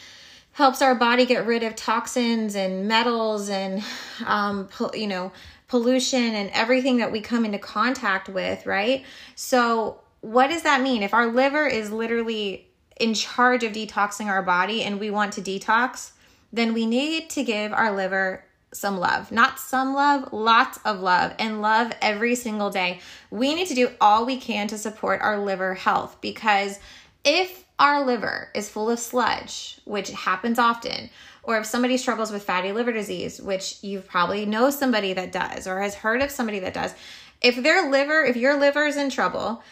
helps 0.53 0.81
our 0.81 0.95
body 0.95 1.27
get 1.27 1.45
rid 1.45 1.65
of 1.65 1.75
toxins 1.75 2.55
and 2.55 2.87
metals 2.87 3.49
and 3.49 3.83
um, 4.25 4.69
you 4.95 5.09
know 5.09 5.33
pollution 5.67 6.37
and 6.37 6.51
everything 6.51 6.99
that 6.99 7.11
we 7.11 7.21
come 7.21 7.45
into 7.45 7.59
contact 7.59 8.29
with, 8.29 8.65
right? 8.65 9.05
So 9.35 10.01
what 10.21 10.47
does 10.47 10.63
that 10.63 10.81
mean? 10.81 11.03
If 11.03 11.13
our 11.13 11.27
liver 11.27 11.67
is 11.67 11.91
literally 11.91 12.69
in 13.01 13.13
charge 13.13 13.65
of 13.65 13.73
detoxing 13.73 14.27
our 14.27 14.43
body 14.43 14.85
and 14.85 15.01
we 15.01 15.11
want 15.11 15.33
to 15.33 15.43
detox, 15.43 16.13
then 16.53 16.73
we 16.73 16.87
need 16.87 17.29
to 17.31 17.43
give 17.43 17.73
our 17.73 17.91
liver 17.91 18.45
some 18.75 18.99
love. 18.99 19.31
Not 19.33 19.59
some 19.59 19.95
love, 19.95 20.33
lots 20.33 20.79
of 20.85 21.01
love, 21.01 21.35
and 21.39 21.63
love 21.63 21.93
every 22.03 22.35
single 22.35 22.71
day. 22.71 23.01
We 23.31 23.55
need 23.55 23.69
to 23.69 23.75
do 23.75 23.91
all 24.01 24.27
we 24.27 24.37
can 24.37 24.69
to 24.69 24.79
support 24.79 25.21
our 25.21 25.39
liver 25.39 25.75
health 25.75 26.17
because 26.21 26.79
if 27.25 27.65
our 27.79 28.05
liver 28.05 28.51
is 28.55 28.69
full 28.69 28.91
of 28.91 28.99
sludge, 28.99 29.79
which 29.85 30.11
happens 30.11 30.59
often, 30.59 31.11
or 31.43 31.59
if 31.59 31.67
somebody 31.67 31.97
struggles 31.97 32.31
with 32.31 32.43
fatty 32.43 32.73
liver 32.73 32.93
disease, 32.93 33.41
which 33.41 33.83
you 33.83 34.01
probably 34.01 34.47
know 34.47 34.71
somebody 34.71 35.13
that 35.13 35.33
does 35.33 35.67
or 35.67 35.81
has 35.81 35.95
heard 35.95 36.23
of 36.23 36.31
somebody 36.31 36.59
that 36.61 36.75
does, 36.75 36.95
if 37.43 37.63
their 37.63 37.91
liver, 37.91 38.25
if 38.25 38.37
your 38.37 38.59
liver 38.59 38.87
is 38.87 38.97
in 38.97 39.11
trouble 39.11 39.63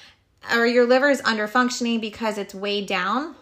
or 0.53 0.67
your 0.67 0.87
liver 0.87 1.09
is 1.09 1.23
under 1.25 1.47
functioning 1.47 2.01
because 2.01 2.39
it's 2.39 2.55
weighed 2.55 2.87
down, 2.87 3.35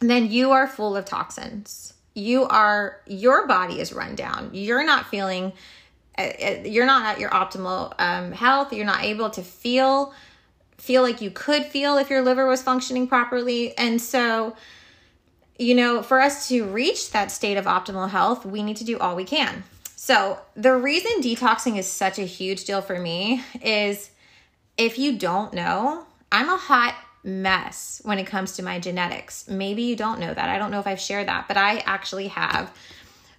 then 0.00 0.30
you 0.30 0.52
are 0.52 0.66
full 0.66 0.96
of 0.96 1.04
toxins 1.04 1.94
you 2.16 2.44
are 2.44 3.00
your 3.06 3.46
body 3.46 3.78
is 3.78 3.92
run 3.92 4.14
down. 4.14 4.50
You're 4.52 4.84
not 4.84 5.06
feeling 5.06 5.52
uh, 6.18 6.22
uh, 6.22 6.62
you're 6.64 6.86
not 6.86 7.04
at 7.04 7.20
your 7.20 7.28
optimal 7.30 7.92
um, 7.98 8.32
health. 8.32 8.72
You're 8.72 8.86
not 8.86 9.04
able 9.04 9.28
to 9.30 9.42
feel 9.42 10.14
feel 10.78 11.02
like 11.02 11.20
you 11.20 11.30
could 11.30 11.64
feel 11.66 11.98
if 11.98 12.08
your 12.08 12.22
liver 12.22 12.46
was 12.46 12.62
functioning 12.62 13.06
properly. 13.06 13.76
And 13.76 14.00
so 14.00 14.56
you 15.58 15.74
know 15.74 16.02
for 16.02 16.20
us 16.20 16.48
to 16.48 16.64
reach 16.64 17.12
that 17.12 17.30
state 17.30 17.56
of 17.56 17.64
optimal 17.64 18.10
health 18.10 18.44
we 18.44 18.62
need 18.62 18.78
to 18.78 18.84
do 18.84 18.98
all 18.98 19.14
we 19.14 19.24
can. 19.24 19.62
So 19.94 20.38
the 20.54 20.74
reason 20.74 21.20
detoxing 21.20 21.76
is 21.76 21.86
such 21.86 22.18
a 22.18 22.24
huge 22.24 22.64
deal 22.64 22.80
for 22.80 22.98
me 22.98 23.42
is 23.60 24.10
if 24.78 24.98
you 24.98 25.18
don't 25.18 25.52
know 25.52 26.06
i'm 26.32 26.48
a 26.48 26.56
hot 26.56 26.94
mess 27.26 28.00
when 28.04 28.18
it 28.18 28.26
comes 28.26 28.52
to 28.52 28.62
my 28.62 28.78
genetics. 28.78 29.48
Maybe 29.48 29.82
you 29.82 29.96
don't 29.96 30.20
know 30.20 30.32
that. 30.32 30.48
I 30.48 30.58
don't 30.58 30.70
know 30.70 30.78
if 30.80 30.86
I've 30.86 31.00
shared 31.00 31.28
that, 31.28 31.48
but 31.48 31.56
I 31.56 31.78
actually 31.78 32.28
have 32.28 32.72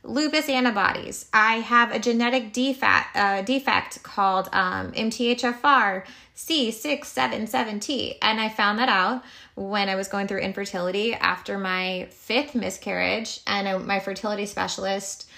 lupus 0.03 0.49
antibodies. 0.49 1.27
I 1.33 1.55
have 1.55 1.91
a 1.91 1.99
genetic 1.99 2.53
defect, 2.53 3.15
uh, 3.15 3.41
defect 3.41 4.03
called 4.03 4.49
um, 4.51 4.91
MTHFR 4.91 6.05
C677T. 6.35 8.17
And 8.21 8.39
I 8.39 8.49
found 8.49 8.79
that 8.79 8.89
out 8.89 9.23
when 9.55 9.89
I 9.89 9.95
was 9.95 10.07
going 10.07 10.27
through 10.27 10.39
infertility 10.39 11.13
after 11.13 11.57
my 11.57 12.07
fifth 12.11 12.55
miscarriage. 12.55 13.39
And 13.47 13.67
I, 13.67 13.77
my 13.77 13.99
fertility 13.99 14.45
specialist 14.45 15.29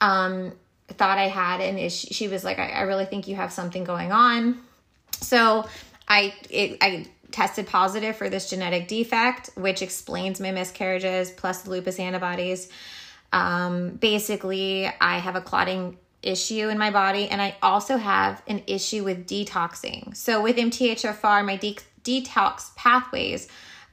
um, 0.00 0.52
thought 0.88 1.18
I 1.18 1.28
had 1.28 1.60
an 1.60 1.78
issue. 1.78 2.08
She 2.12 2.28
was 2.28 2.44
like, 2.44 2.58
I, 2.58 2.68
I 2.68 2.80
really 2.82 3.06
think 3.06 3.26
you 3.26 3.36
have 3.36 3.52
something 3.52 3.84
going 3.84 4.12
on. 4.12 4.60
So 5.20 5.66
I, 6.08 6.34
it, 6.50 6.78
I 6.80 7.06
tested 7.30 7.66
positive 7.66 8.16
for 8.16 8.28
this 8.28 8.50
genetic 8.50 8.88
defect, 8.88 9.50
which 9.54 9.82
explains 9.82 10.40
my 10.40 10.50
miscarriages 10.50 11.30
plus 11.30 11.62
the 11.62 11.70
lupus 11.70 11.98
antibodies. 11.98 12.68
Um, 13.32 13.90
basically, 13.90 14.86
I 15.00 15.18
have 15.18 15.36
a 15.36 15.40
clotting 15.40 15.98
issue 16.22 16.68
in 16.68 16.78
my 16.78 16.90
body, 16.90 17.28
and 17.28 17.40
I 17.40 17.56
also 17.62 17.96
have 17.96 18.42
an 18.46 18.62
issue 18.66 19.04
with 19.04 19.26
detoxing. 19.26 20.16
So, 20.16 20.42
with 20.42 20.56
MTHFR, 20.56 21.44
my 21.44 21.56
de- 21.56 21.78
detox 22.04 22.74
pathways 22.76 23.48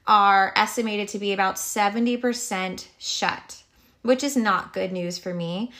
are 0.05 0.53
estimated 0.55 1.07
to 1.09 1.19
be 1.19 1.31
about 1.33 1.55
70% 1.55 2.87
shut, 2.97 3.63
which 4.01 4.23
is 4.23 4.35
not 4.35 4.73
good 4.73 4.91
news 4.91 5.17
for 5.17 5.33
me 5.33 5.71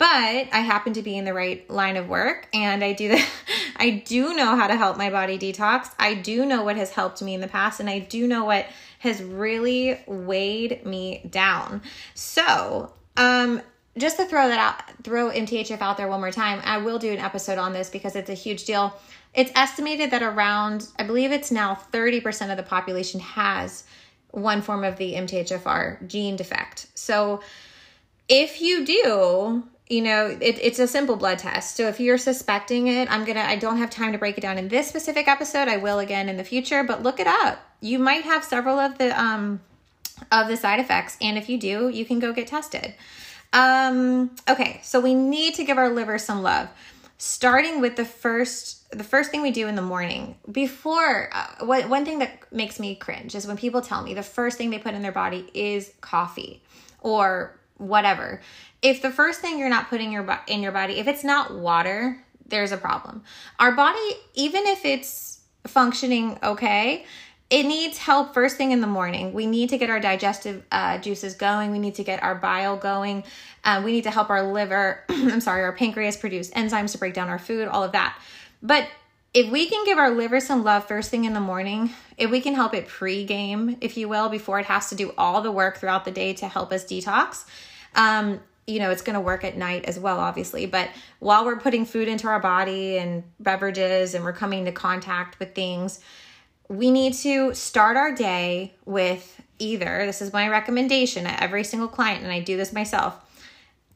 but 0.00 0.48
I 0.50 0.60
happen 0.60 0.94
to 0.94 1.02
be 1.02 1.18
in 1.18 1.26
the 1.26 1.34
right 1.34 1.68
line 1.68 1.98
of 1.98 2.08
work 2.08 2.48
and 2.54 2.82
I 2.82 2.94
do 2.94 3.08
that. 3.08 3.28
I 3.76 3.90
do 3.90 4.32
know 4.32 4.56
how 4.56 4.66
to 4.66 4.74
help 4.74 4.96
my 4.96 5.10
body 5.10 5.38
detox. 5.38 5.90
I 5.98 6.14
do 6.14 6.46
know 6.46 6.62
what 6.62 6.76
has 6.76 6.90
helped 6.90 7.20
me 7.20 7.34
in 7.34 7.42
the 7.42 7.48
past 7.48 7.80
and 7.80 7.90
I 7.90 7.98
do 7.98 8.26
know 8.26 8.46
what 8.46 8.64
has 9.00 9.22
really 9.22 10.00
weighed 10.06 10.86
me 10.86 11.20
down. 11.28 11.82
So, 12.14 12.94
um, 13.18 13.60
just 13.98 14.16
to 14.16 14.24
throw 14.24 14.48
that 14.48 14.58
out, 14.58 15.04
throw 15.04 15.30
MTHF 15.30 15.82
out 15.82 15.98
there 15.98 16.08
one 16.08 16.20
more 16.20 16.32
time, 16.32 16.62
I 16.64 16.78
will 16.78 16.98
do 16.98 17.12
an 17.12 17.18
episode 17.18 17.58
on 17.58 17.74
this 17.74 17.90
because 17.90 18.16
it's 18.16 18.30
a 18.30 18.34
huge 18.34 18.64
deal. 18.64 18.98
It's 19.34 19.52
estimated 19.54 20.12
that 20.12 20.22
around, 20.22 20.88
I 20.98 21.02
believe 21.02 21.30
it's 21.30 21.50
now 21.50 21.78
30% 21.92 22.50
of 22.50 22.56
the 22.56 22.62
population 22.62 23.20
has 23.20 23.84
one 24.30 24.62
form 24.62 24.82
of 24.82 24.96
the 24.96 25.12
MTHFR 25.12 26.06
gene 26.06 26.36
defect. 26.36 26.86
So, 26.94 27.42
if 28.30 28.62
you 28.62 28.86
do, 28.86 29.64
you 29.90 30.00
know 30.00 30.26
it, 30.26 30.58
it's 30.62 30.78
a 30.78 30.86
simple 30.86 31.16
blood 31.16 31.40
test. 31.40 31.76
So 31.76 31.88
if 31.88 32.00
you're 32.00 32.16
suspecting 32.16 32.86
it 32.86 33.10
i'm 33.10 33.24
gonna 33.24 33.40
i 33.40 33.56
don't 33.56 33.76
have 33.78 33.90
time 33.90 34.12
to 34.12 34.18
break 34.18 34.38
it 34.38 34.40
down 34.40 34.56
in 34.56 34.68
this 34.68 34.88
specific 34.88 35.28
episode. 35.28 35.68
I 35.68 35.76
will 35.76 35.98
again 35.98 36.28
in 36.28 36.36
the 36.36 36.44
future 36.44 36.82
but 36.84 37.02
look 37.02 37.20
it 37.20 37.26
up. 37.26 37.58
You 37.80 37.98
might 37.98 38.22
have 38.22 38.44
several 38.44 38.78
of 38.78 38.96
the 38.96 39.20
um 39.20 39.60
of 40.32 40.48
the 40.48 40.56
side 40.56 40.80
effects 40.80 41.18
and 41.20 41.36
if 41.36 41.48
you 41.48 41.58
do 41.58 41.88
you 41.88 42.04
can 42.04 42.20
go 42.20 42.32
get 42.32 42.46
tested. 42.46 42.94
Um 43.52 44.30
okay 44.48 44.80
so 44.82 45.00
we 45.00 45.14
need 45.14 45.54
to 45.56 45.64
give 45.64 45.76
our 45.76 45.90
liver 45.90 46.18
some 46.18 46.42
love. 46.42 46.68
Starting 47.18 47.80
with 47.82 47.96
the 47.96 48.04
first 48.04 48.80
the 48.96 49.04
first 49.04 49.30
thing 49.30 49.42
we 49.42 49.50
do 49.50 49.68
in 49.68 49.74
the 49.74 49.82
morning 49.82 50.36
before 50.50 51.30
uh, 51.32 51.64
what, 51.64 51.88
one 51.88 52.04
thing 52.04 52.18
that 52.18 52.52
makes 52.52 52.80
me 52.80 52.96
cringe 52.96 53.34
is 53.34 53.46
when 53.46 53.56
people 53.56 53.80
tell 53.80 54.02
me 54.02 54.14
the 54.14 54.22
first 54.22 54.58
thing 54.58 54.70
they 54.70 54.78
put 54.78 54.94
in 54.94 55.02
their 55.02 55.12
body 55.12 55.48
is 55.54 55.92
coffee 56.00 56.62
or 57.00 57.59
whatever 57.80 58.40
if 58.82 59.02
the 59.02 59.10
first 59.10 59.40
thing 59.40 59.58
you're 59.58 59.68
not 59.68 59.88
putting 59.88 60.12
your 60.12 60.26
in 60.46 60.62
your 60.62 60.72
body, 60.72 60.94
if 60.94 61.06
it's 61.06 61.24
not 61.24 61.54
water, 61.54 62.22
there's 62.46 62.72
a 62.72 62.76
problem. 62.76 63.22
Our 63.58 63.72
body, 63.72 63.98
even 64.34 64.66
if 64.66 64.84
it's 64.84 65.40
functioning 65.66 66.38
okay, 66.42 67.04
it 67.50 67.64
needs 67.64 67.98
help 67.98 68.32
first 68.32 68.56
thing 68.56 68.72
in 68.72 68.80
the 68.80 68.86
morning. 68.86 69.32
We 69.32 69.46
need 69.46 69.70
to 69.70 69.78
get 69.78 69.90
our 69.90 70.00
digestive 70.00 70.64
uh, 70.70 70.98
juices 70.98 71.34
going. 71.34 71.72
We 71.72 71.78
need 71.78 71.96
to 71.96 72.04
get 72.04 72.22
our 72.22 72.34
bile 72.34 72.76
going. 72.76 73.24
Uh, 73.64 73.82
we 73.84 73.92
need 73.92 74.04
to 74.04 74.10
help 74.10 74.30
our 74.30 74.42
liver, 74.42 75.04
I'm 75.08 75.40
sorry, 75.40 75.62
our 75.64 75.72
pancreas 75.72 76.16
produce 76.16 76.50
enzymes 76.50 76.92
to 76.92 76.98
break 76.98 77.12
down 77.12 77.28
our 77.28 77.40
food, 77.40 77.68
all 77.68 77.82
of 77.82 77.92
that. 77.92 78.18
But 78.62 78.88
if 79.32 79.50
we 79.50 79.68
can 79.68 79.84
give 79.84 79.98
our 79.98 80.10
liver 80.10 80.40
some 80.40 80.64
love 80.64 80.86
first 80.86 81.10
thing 81.10 81.24
in 81.24 81.34
the 81.34 81.40
morning, 81.40 81.90
if 82.16 82.30
we 82.30 82.40
can 82.40 82.54
help 82.54 82.74
it 82.74 82.88
pre-game, 82.88 83.76
if 83.80 83.96
you 83.96 84.08
will, 84.08 84.28
before 84.28 84.58
it 84.58 84.66
has 84.66 84.88
to 84.88 84.94
do 84.94 85.12
all 85.16 85.40
the 85.40 85.52
work 85.52 85.78
throughout 85.78 86.04
the 86.04 86.10
day 86.10 86.32
to 86.34 86.48
help 86.48 86.72
us 86.72 86.84
detox, 86.84 87.44
um, 87.94 88.40
you 88.66 88.78
know, 88.78 88.90
it's 88.90 89.02
going 89.02 89.14
to 89.14 89.20
work 89.20 89.44
at 89.44 89.56
night 89.56 89.84
as 89.84 89.98
well, 89.98 90.18
obviously. 90.18 90.66
But 90.66 90.90
while 91.18 91.44
we're 91.44 91.58
putting 91.58 91.84
food 91.84 92.08
into 92.08 92.28
our 92.28 92.40
body 92.40 92.98
and 92.98 93.22
beverages 93.38 94.14
and 94.14 94.24
we're 94.24 94.32
coming 94.32 94.60
into 94.60 94.72
contact 94.72 95.38
with 95.38 95.54
things, 95.54 96.00
we 96.68 96.90
need 96.90 97.14
to 97.14 97.54
start 97.54 97.96
our 97.96 98.14
day 98.14 98.74
with 98.84 99.40
either, 99.58 100.06
this 100.06 100.22
is 100.22 100.32
my 100.32 100.48
recommendation 100.48 101.26
at 101.26 101.42
every 101.42 101.64
single 101.64 101.88
client, 101.88 102.22
and 102.22 102.32
I 102.32 102.40
do 102.40 102.56
this 102.56 102.72
myself 102.72 103.14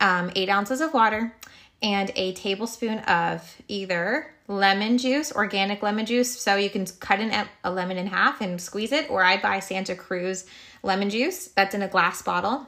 um, 0.01 0.31
eight 0.35 0.49
ounces 0.49 0.81
of 0.81 0.93
water 0.93 1.35
and 1.83 2.11
a 2.17 2.33
tablespoon 2.33 2.99
of 3.01 3.57
either 3.69 4.34
lemon 4.47 4.99
juice, 4.99 5.33
organic 5.33 5.83
lemon 5.83 6.07
juice. 6.07 6.39
So 6.39 6.57
you 6.57 6.71
can 6.71 6.87
cut 7.01 7.21
in 7.21 7.33
a 7.65 7.71
lemon 7.71 7.97
in 7.97 8.07
half 8.09 8.41
and 8.41 8.61
squeeze 8.61 8.93
it, 8.93 9.11
or 9.11 9.25
I 9.25 9.41
buy 9.41 9.61
Santa 9.61 9.95
Cruz 9.95 10.45
lemon 10.83 11.11
juice 11.11 11.49
that's 11.49 11.75
in 11.75 11.83
a 11.83 11.89
glass 11.89 12.21
bottle 12.23 12.67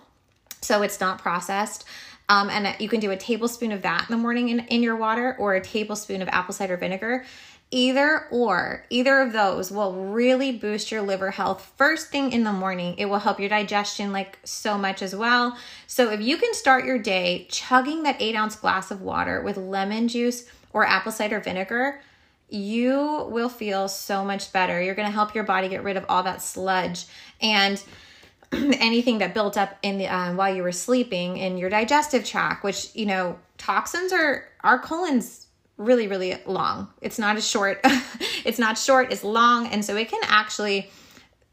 so 0.67 0.83
it's 0.83 1.01
not 1.01 1.19
processed. 1.19 1.85
Um, 2.29 2.51
and 2.51 2.75
you 2.81 2.89
can 2.89 2.99
do 2.99 3.13
a 3.13 3.17
tablespoon 3.17 3.71
of 3.71 3.83
that 3.83 4.07
in 4.09 4.17
the 4.17 4.21
morning 4.21 4.49
in, 4.49 4.61
in 4.61 4.83
your 4.83 4.97
water 4.97 5.37
or 5.39 5.55
a 5.55 5.61
tablespoon 5.61 6.23
of 6.23 6.29
apple 6.29 6.55
cider 6.55 6.77
vinegar. 6.77 7.25
Either 7.73 8.27
or, 8.31 8.85
either 8.91 9.21
of 9.21 9.33
those 9.33 9.73
will 9.73 9.93
really 9.93 10.53
boost 10.53 10.93
your 10.93 11.03
liver 11.03 11.33
health 11.33 11.73
first 11.77 12.11
thing 12.11 12.33
in 12.33 12.45
the 12.45 12.53
morning. 12.53 12.95
It 12.97 13.07
will 13.07 13.19
help 13.19 13.41
your 13.41 13.49
digestion 13.49 14.13
like 14.13 14.39
so 14.45 14.79
much 14.79 15.03
as 15.03 15.17
well. 15.17 15.57
So, 15.89 16.11
if 16.11 16.21
you 16.21 16.37
can 16.37 16.55
start 16.55 16.85
your 16.85 16.99
day 16.99 17.47
chugging 17.51 18.05
that 18.05 18.17
eight 18.21 18.37
ounce 18.37 18.55
glass 18.55 18.93
of 18.93 19.03
water 19.03 19.43
with 19.43 19.57
lemon 19.57 20.07
juice 20.07 20.49
or 20.77 20.87
apple 20.87 21.11
cider 21.11 21.41
vinegar, 21.41 22.03
you 22.51 23.27
will 23.31 23.49
feel 23.49 23.89
so 23.89 24.23
much 24.23 24.53
better. 24.53 24.81
You're 24.83 24.95
gonna 24.95 25.11
help 25.11 25.35
your 25.35 25.43
body 25.43 25.71
get 25.71 25.83
rid 25.83 25.97
of 25.97 26.05
all 26.11 26.23
that 26.25 26.43
sludge. 26.43 27.07
And 27.41 27.83
anything 28.53 29.17
that 29.19 29.33
built 29.33 29.57
up 29.57 29.79
in 29.83 29.97
the 29.97 30.07
um, 30.07 30.37
while 30.37 30.55
you 30.55 30.63
were 30.63 30.73
sleeping 30.73 31.39
in 31.39 31.57
your 31.57 31.69
digestive 31.69 32.25
tract 32.25 32.63
which 32.63 32.95
you 32.95 33.05
know 33.05 33.37
toxins 33.59 34.13
are 34.13 34.47
our 34.61 34.79
colons 34.79 35.49
really 35.79 36.07
really 36.07 36.37
long 36.47 36.87
it's 37.01 37.19
not 37.19 37.35
as 37.35 37.45
short 37.45 37.81
it's 38.45 38.59
not 38.59 38.79
short 38.79 39.11
it's 39.11 39.25
long 39.25 39.67
and 39.67 39.85
so 39.85 39.97
it 39.97 40.09
can 40.09 40.21
actually 40.29 40.89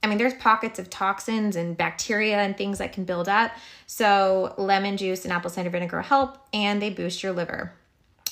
i 0.03 0.07
mean 0.07 0.19
there's 0.19 0.35
pockets 0.35 0.77
of 0.77 0.87
toxins 0.91 1.55
and 1.55 1.75
bacteria 1.75 2.37
and 2.37 2.55
things 2.55 2.77
that 2.77 2.93
can 2.93 3.05
build 3.05 3.27
up 3.27 3.51
so 3.87 4.53
lemon 4.59 4.95
juice 4.95 5.23
and 5.23 5.33
apple 5.33 5.49
cider 5.49 5.71
vinegar 5.71 6.03
help 6.03 6.37
and 6.53 6.79
they 6.79 6.91
boost 6.91 7.23
your 7.23 7.33
liver 7.33 7.73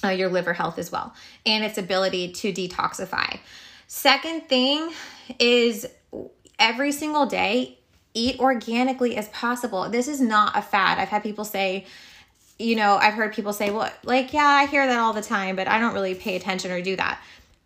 uh, 0.04 0.10
your 0.10 0.30
liver 0.30 0.54
health 0.54 0.78
as 0.78 0.92
well 0.92 1.14
and 1.46 1.64
its 1.64 1.78
ability 1.78 2.32
to 2.32 2.52
detoxify 2.52 3.40
second 3.92 4.48
thing 4.48 4.90
is 5.38 5.86
every 6.58 6.94
single 6.94 7.26
day 7.26 7.78
eat 8.14 8.40
organically 8.40 9.18
as 9.18 9.28
possible. 9.30 9.90
This 9.90 10.08
is 10.08 10.22
not 10.22 10.58
a 10.58 10.62
fad. 10.62 10.98
I've 10.98 11.10
had 11.10 11.24
people 11.24 11.44
say, 11.44 11.86
you 12.58 12.78
know, 12.78 12.96
I've 12.96 13.16
heard 13.16 13.34
people 13.34 13.52
say, 13.52 13.70
well, 13.70 13.92
like, 14.04 14.32
yeah, 14.32 14.46
I 14.46 14.66
hear 14.68 14.88
that 14.88 14.98
all 14.98 15.12
the 15.12 15.22
time, 15.22 15.58
but 15.58 15.68
I 15.68 15.78
don't 15.78 15.94
really 15.94 16.16
pay 16.16 16.38
attention 16.38 16.72
or 16.72 16.82
do 16.82 16.96
that. 16.96 17.22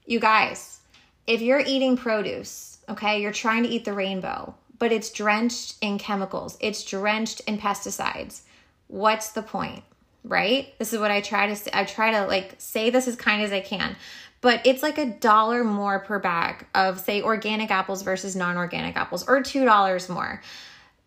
You 0.07 0.19
guys, 0.19 0.79
if 1.27 1.41
you're 1.41 1.59
eating 1.59 1.95
produce, 1.95 2.79
okay, 2.89 3.21
you're 3.21 3.31
trying 3.31 3.61
to 3.61 3.69
eat 3.69 3.85
the 3.85 3.93
rainbow, 3.93 4.55
but 4.79 4.91
it's 4.91 5.11
drenched 5.11 5.75
in 5.81 5.99
chemicals, 5.99 6.57
it's 6.59 6.83
drenched 6.83 7.41
in 7.41 7.59
pesticides. 7.59 8.41
What's 8.87 9.31
the 9.31 9.43
point? 9.43 9.83
Right? 10.27 10.77
This 10.79 10.91
is 10.91 10.99
what 10.99 11.11
I 11.11 11.21
try 11.21 11.53
to. 11.53 11.77
I 11.77 11.85
try 11.85 12.11
to 12.11 12.25
like 12.25 12.55
say 12.57 12.89
this 12.89 13.07
as 13.07 13.15
kind 13.15 13.41
as 13.43 13.51
I 13.51 13.61
can 13.61 13.95
but 14.45 14.61
it's 14.63 14.83
like 14.83 14.99
a 14.99 15.07
dollar 15.07 15.63
more 15.63 16.01
per 16.01 16.19
bag 16.19 16.67
of 16.75 16.99
say 16.99 17.19
organic 17.23 17.71
apples 17.71 18.03
versus 18.03 18.35
non-organic 18.35 18.95
apples 18.95 19.27
or 19.27 19.41
two 19.41 19.65
dollars 19.65 20.07
more 20.07 20.39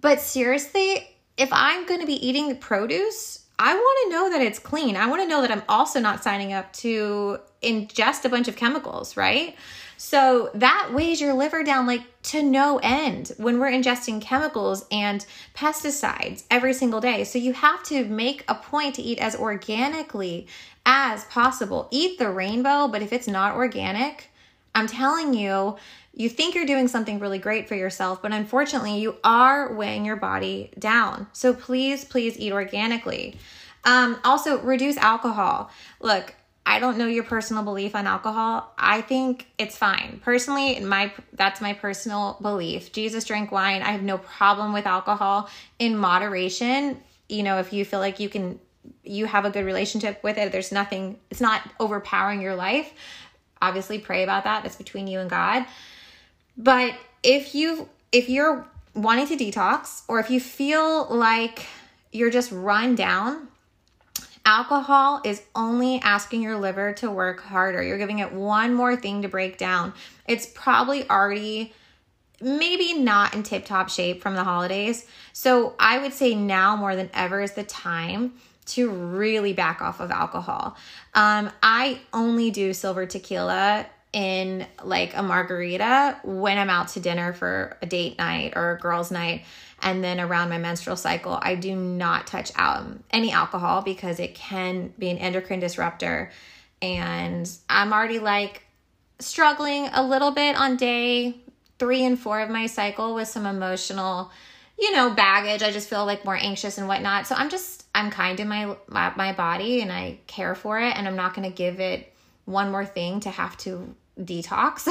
but 0.01 0.21
seriously 0.21 1.09
if 1.37 1.49
i'm 1.53 1.87
going 1.87 2.01
to 2.01 2.07
be 2.07 2.27
eating 2.27 2.49
the 2.49 2.57
produce 2.57 3.45
i 3.57 3.73
want 3.73 3.99
to 4.03 4.17
know 4.17 4.31
that 4.31 4.45
it's 4.45 4.59
clean 4.59 4.97
i 4.97 5.07
want 5.07 5.23
to 5.23 5.29
know 5.29 5.41
that 5.41 5.53
i'm 5.53 5.63
also 5.69 6.01
not 6.01 6.25
signing 6.25 6.53
up 6.53 6.73
to 6.73 7.39
ingest 7.63 8.25
a 8.25 8.29
bunch 8.29 8.49
of 8.49 8.57
chemicals 8.57 9.17
right 9.17 9.55
so 9.99 10.51
that 10.55 10.91
weighs 10.95 11.21
your 11.21 11.35
liver 11.35 11.65
down 11.65 11.85
like 11.85 12.05
to 12.23 12.41
no 12.41 12.79
end 12.85 13.33
when 13.37 13.59
we're 13.59 13.71
ingesting 13.71 14.23
chemicals 14.23 14.87
and 14.93 15.27
pesticides 15.55 16.45
every 16.51 16.73
single 16.73 17.01
day. 17.01 17.25
So 17.25 17.39
you 17.39 17.53
have 17.53 17.83
to 17.85 18.05
make 18.05 18.45
a 18.47 18.55
point 18.55 18.95
to 18.95 19.03
eat 19.03 19.19
as 19.19 19.35
organically 19.35 20.47
as 20.87 21.25
possible. 21.25 21.89
Eat 21.91 22.17
the 22.19 22.31
rainbow, 22.31 22.87
but 22.87 23.03
if 23.03 23.13
it's 23.13 23.27
not 23.27 23.57
organic, 23.57 24.31
I'm 24.73 24.87
telling 24.87 25.35
you, 25.35 25.77
you 26.15 26.29
think 26.29 26.55
you're 26.55 26.65
doing 26.65 26.87
something 26.87 27.19
really 27.19 27.39
great 27.41 27.67
for 27.67 27.75
yourself, 27.75 28.23
but 28.23 28.33
unfortunately, 28.33 29.01
you 29.01 29.17
are 29.25 29.75
weighing 29.75 30.05
your 30.05 30.17
body 30.17 30.71
down. 30.79 31.27
So 31.33 31.53
please, 31.53 32.05
please 32.05 32.39
eat 32.39 32.53
organically. 32.53 33.37
Um, 33.85 34.19
also, 34.25 34.61
reduce 34.61 34.97
alcohol. 34.97 35.71
Look, 36.01 36.35
I 36.69 36.81
don't 36.81 36.99
know 36.99 37.07
your 37.07 37.25
personal 37.25 37.63
belief 37.63 37.95
on 37.97 38.07
alcohol. 38.07 38.75
I 38.77 39.01
think 39.01 39.47
it's 39.57 39.75
fine. 39.75 40.21
Personally, 40.23 40.79
my 40.81 41.11
that's 41.33 41.63
my 41.63 41.73
personal 41.73 42.37
belief. 42.43 42.93
Jesus 42.93 43.25
drank 43.25 43.51
wine. 43.51 43.81
I 43.81 43.93
have 43.93 44.03
no 44.03 44.19
problem 44.19 44.75
with 44.75 44.87
alcohol 44.87 45.49
in 45.79 45.97
moderation. 45.97 47.01
You 47.27 47.43
know, 47.43 47.59
if 47.59 47.73
you 47.73 47.87
feel 47.87 48.01
like 48.01 48.21
you 48.21 48.29
can 48.29 48.61
you 49.03 49.25
have 49.25 49.47
a 49.47 49.51
good 49.51 49.65
relationship 49.65 50.23
with 50.23 50.37
it, 50.37 50.53
there's 50.53 50.71
nothing, 50.71 51.19
it's 51.31 51.41
not 51.41 51.63
overpowering 51.81 52.43
your 52.43 52.55
life. 52.55 52.93
Obviously, 53.63 53.99
pray 53.99 54.23
about 54.23 54.45
that. 54.45 54.63
That's 54.63 54.77
between 54.77 55.07
you 55.07 55.21
and 55.21 55.31
God. 55.31 55.65
But 56.59 56.93
if 57.23 57.55
you 57.55 57.89
if 58.13 58.29
you're 58.29 58.67
wanting 58.93 59.27
to 59.29 59.43
detox 59.43 60.03
or 60.07 60.21
if 60.21 60.29
you 60.29 60.39
feel 60.39 61.07
like 61.07 61.67
you're 62.13 62.31
just 62.31 62.53
run 62.53 62.95
down, 62.95 63.49
alcohol 64.49 65.21
is 65.25 65.43
only 65.55 66.01
asking 66.01 66.43
your 66.43 66.57
liver 66.57 66.95
to 66.95 67.11
work 67.11 67.39
harder. 67.39 67.83
You're 67.83 67.99
giving 67.99 68.21
it 68.21 68.33
one 68.33 68.73
more 68.73 68.97
thing 68.97 69.21
to 69.21 69.29
break 69.29 69.59
down. 69.59 69.93
It's 70.27 70.47
probably 70.47 71.09
already 71.11 71.75
maybe 72.41 72.95
not 72.95 73.35
in 73.35 73.43
tip 73.43 73.67
top 73.67 73.91
shape 73.91 74.23
from 74.23 74.35
the 74.35 74.45
holidays. 74.45 75.07
So 75.35 75.75
I 75.79 75.99
would 75.99 76.15
say 76.15 76.35
now 76.35 76.77
more 76.77 76.97
than 76.97 77.11
ever 77.13 77.43
is 77.43 77.53
the 77.53 77.63
time 77.63 78.35
to 78.67 78.89
really 78.89 79.53
back 79.53 79.83
off 79.83 80.01
of 80.01 80.11
alcohol. 80.11 80.77
Um, 81.15 81.51
I 81.63 82.01
only 82.15 82.51
do 82.51 82.73
silver 82.73 83.05
tequila 83.05 83.87
in 84.13 84.67
like 84.83 85.17
a 85.17 85.23
margarita 85.23 86.19
when 86.25 86.59
I'm 86.59 86.71
out 86.71 86.89
to 86.89 87.01
dinner 87.01 87.33
for 87.33 87.77
a 87.83 87.87
date 87.87 88.19
night 88.19 88.55
or 88.57 88.73
a 88.73 88.79
girls' 88.79 89.11
night. 89.11 89.45
And 89.81 90.03
then 90.03 90.19
around 90.19 90.49
my 90.49 90.59
menstrual 90.59 90.97
cycle, 90.97 91.39
I 91.41 91.55
do 91.55 91.77
not 91.77 92.27
touch 92.27 92.51
um, 92.59 93.05
any 93.11 93.31
alcohol 93.31 93.83
because 93.83 94.19
it 94.19 94.35
can 94.35 94.93
be 94.99 95.11
an 95.11 95.19
endocrine 95.19 95.61
disruptor. 95.61 96.33
And 96.83 97.49
I'm 97.69 97.93
already 97.93 98.19
like 98.19 98.63
struggling 99.21 99.89
a 99.93 100.03
little 100.03 100.31
bit 100.31 100.57
on 100.57 100.77
day 100.77 101.37
three 101.79 102.05
and 102.05 102.19
four 102.19 102.41
of 102.41 102.51
my 102.51 102.67
cycle 102.67 103.15
with 103.15 103.29
some 103.29 103.47
emotional, 103.47 104.33
you 104.79 104.93
know, 104.93 105.11
baggage. 105.11 105.63
I 105.63 105.71
just 105.71 105.89
feel 105.89 106.05
like 106.07 106.25
more 106.25 106.37
anxious 106.37 106.79
and 106.79 106.89
whatnot. 106.89 107.27
So 107.27 107.35
I'm 107.37 107.51
just, 107.51 107.85
I'm 107.95 108.11
kind 108.11 108.37
to 108.39 108.45
my, 108.45 108.75
my, 108.89 109.13
my 109.17 109.33
body 109.33 109.81
and 109.81 109.93
I 109.93 110.19
care 110.27 110.55
for 110.55 110.81
it. 110.81 110.97
And 110.97 111.07
I'm 111.07 111.17
not 111.17 111.35
going 111.35 111.49
to 111.49 111.55
give 111.55 111.79
it 111.79 112.13
one 112.49 112.71
more 112.71 112.85
thing 112.87 113.21
to 113.21 113.31
have 113.31 113.57
to 113.59 113.95
detox. 114.19 114.89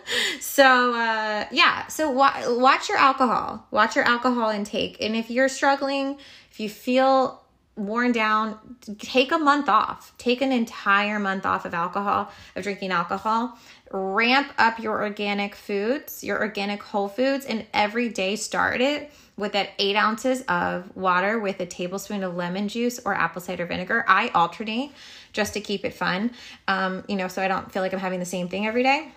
so 0.40 0.94
uh, 0.94 1.46
yeah, 1.50 1.86
so 1.86 2.10
wa- 2.10 2.34
watch 2.48 2.88
your 2.88 2.98
alcohol. 2.98 3.66
Watch 3.70 3.96
your 3.96 4.04
alcohol 4.04 4.50
intake. 4.50 4.98
And 5.00 5.16
if 5.16 5.30
you're 5.30 5.48
struggling, 5.48 6.18
if 6.50 6.60
you 6.60 6.68
feel 6.68 7.42
worn 7.76 8.12
down, 8.12 8.58
take 8.98 9.32
a 9.32 9.38
month 9.38 9.68
off. 9.68 10.12
Take 10.18 10.42
an 10.42 10.52
entire 10.52 11.18
month 11.18 11.46
off 11.46 11.64
of 11.64 11.72
alcohol, 11.72 12.30
of 12.56 12.62
drinking 12.62 12.90
alcohol. 12.90 13.56
Ramp 13.90 14.52
up 14.58 14.78
your 14.78 15.02
organic 15.02 15.54
foods, 15.54 16.22
your 16.22 16.40
organic 16.40 16.82
whole 16.82 17.08
foods, 17.08 17.46
and 17.46 17.66
every 17.72 18.08
day 18.08 18.36
start 18.36 18.80
it 18.80 19.10
with 19.36 19.52
that 19.52 19.70
eight 19.78 19.96
ounces 19.96 20.42
of 20.42 20.94
water 20.96 21.38
with 21.38 21.60
a 21.60 21.66
tablespoon 21.66 22.22
of 22.22 22.34
lemon 22.34 22.68
juice 22.68 23.00
or 23.04 23.14
apple 23.14 23.40
cider 23.40 23.64
vinegar. 23.64 24.04
I 24.06 24.28
alternate 24.28 24.92
just 25.32 25.54
to 25.54 25.60
keep 25.60 25.84
it 25.84 25.94
fun, 25.94 26.32
um, 26.66 27.04
you 27.08 27.16
know, 27.16 27.28
so 27.28 27.40
I 27.40 27.48
don't 27.48 27.72
feel 27.72 27.82
like 27.82 27.92
I'm 27.92 28.00
having 28.00 28.20
the 28.20 28.26
same 28.26 28.48
thing 28.48 28.66
every 28.66 28.82
day. 28.82 29.12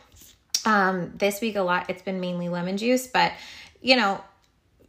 Um, 0.64 1.14
this 1.18 1.42
week 1.42 1.56
a 1.56 1.62
lot, 1.62 1.90
it's 1.90 2.04
been 2.04 2.20
mainly 2.20 2.48
lemon 2.48 2.78
juice, 2.78 3.08
but 3.08 3.34
you 3.82 3.96
know, 3.96 4.24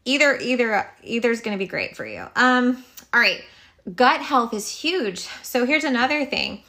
either 0.04 0.36
either 0.36 0.88
either 1.02 1.30
is 1.30 1.40
going 1.40 1.56
to 1.56 1.58
be 1.58 1.66
great 1.68 1.96
for 1.96 2.06
you. 2.06 2.26
Um, 2.36 2.84
all 3.12 3.20
right, 3.20 3.42
gut 3.94 4.20
health 4.20 4.52
is 4.54 4.68
huge. 4.68 5.20
So 5.42 5.64
here's 5.64 5.84
another 5.84 6.24
thing. 6.26 6.62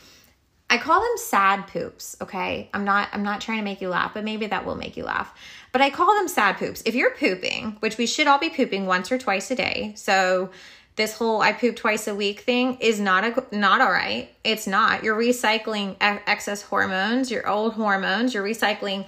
I 0.74 0.80
call 0.80 1.02
them 1.02 1.18
sad 1.18 1.68
poops, 1.68 2.18
okay? 2.20 2.68
I'm 2.74 2.84
not 2.84 3.08
I'm 3.14 3.22
not 3.22 3.42
trying 3.42 3.60
to 3.60 3.64
make 3.64 3.80
you 3.80 3.90
laugh, 3.90 4.16
but 4.16 4.24
maybe 4.24 4.48
that 4.48 4.66
will 4.66 4.74
make 4.74 4.98
you 4.98 5.04
laugh. 5.04 5.32
But 5.72 5.82
I 5.82 5.92
call 5.92 6.16
them 6.16 6.28
sad 6.28 6.58
poops. 6.58 6.82
If 6.84 6.96
you're 6.96 7.12
pooping, 7.12 7.78
which 7.80 8.00
we 8.00 8.08
should 8.08 8.26
all 8.26 8.40
be 8.40 8.50
pooping 8.50 8.88
once 8.88 9.12
or 9.12 9.20
twice 9.20 9.52
a 9.52 9.56
day. 9.56 9.94
So 9.96 10.50
this 10.96 11.16
whole 11.16 11.42
I 11.42 11.54
poop 11.54 11.76
twice 11.76 12.08
a 12.08 12.16
week 12.16 12.40
thing 12.40 12.80
is 12.80 13.00
not 13.00 13.24
a 13.24 13.46
not 13.56 13.82
all 13.82 13.92
right. 13.92 14.34
It's 14.44 14.66
not. 14.66 15.04
You're 15.04 15.16
recycling 15.16 15.96
excess 16.02 16.64
hormones, 16.64 17.30
your 17.30 17.48
old 17.48 17.74
hormones, 17.74 18.34
you're 18.34 18.44
recycling 18.44 19.08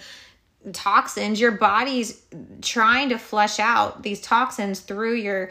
toxins. 0.71 1.41
Your 1.41 1.53
body's 1.53 2.21
trying 2.61 3.09
to 3.09 3.17
flush 3.17 3.57
out 3.57 4.03
these 4.03 4.21
toxins 4.21 4.81
through 4.81 5.15
your 5.15 5.49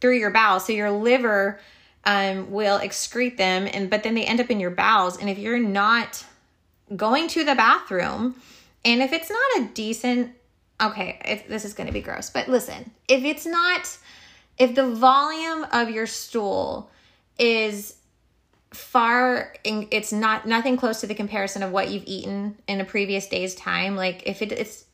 through 0.00 0.18
your 0.18 0.30
bowels. 0.30 0.64
So 0.66 0.74
your 0.74 0.92
liver 0.92 1.58
um, 2.06 2.50
will 2.50 2.78
excrete 2.78 3.36
them 3.36 3.68
and 3.70 3.90
but 3.90 4.02
then 4.02 4.14
they 4.14 4.24
end 4.24 4.40
up 4.40 4.50
in 4.50 4.60
your 4.60 4.70
bowels. 4.70 5.18
And 5.18 5.28
if 5.28 5.38
you're 5.38 5.58
not 5.58 6.24
going 6.94 7.28
to 7.28 7.44
the 7.44 7.54
bathroom 7.54 8.36
and 8.84 9.02
if 9.02 9.12
it's 9.12 9.28
not 9.28 9.60
a 9.60 9.68
decent 9.74 10.32
okay, 10.80 11.20
if, 11.24 11.48
this 11.48 11.64
is 11.64 11.72
going 11.72 11.86
to 11.86 11.92
be 11.92 12.00
gross, 12.00 12.30
but 12.30 12.48
listen, 12.48 12.90
if 13.08 13.24
it's 13.24 13.44
not 13.44 13.98
if 14.56 14.74
the 14.74 14.88
volume 14.88 15.66
of 15.72 15.90
your 15.90 16.06
stool 16.06 16.90
is 17.38 17.96
far 18.72 19.54
it's 19.64 20.12
not 20.12 20.46
nothing 20.46 20.76
close 20.76 21.00
to 21.00 21.06
the 21.06 21.14
comparison 21.14 21.62
of 21.62 21.70
what 21.70 21.90
you've 21.90 22.02
eaten 22.06 22.56
in 22.66 22.80
a 22.80 22.84
previous 22.84 23.26
day's 23.26 23.54
time 23.54 23.96
like 23.96 24.22
if 24.26 24.42
it, 24.42 24.52
it's 24.52 24.84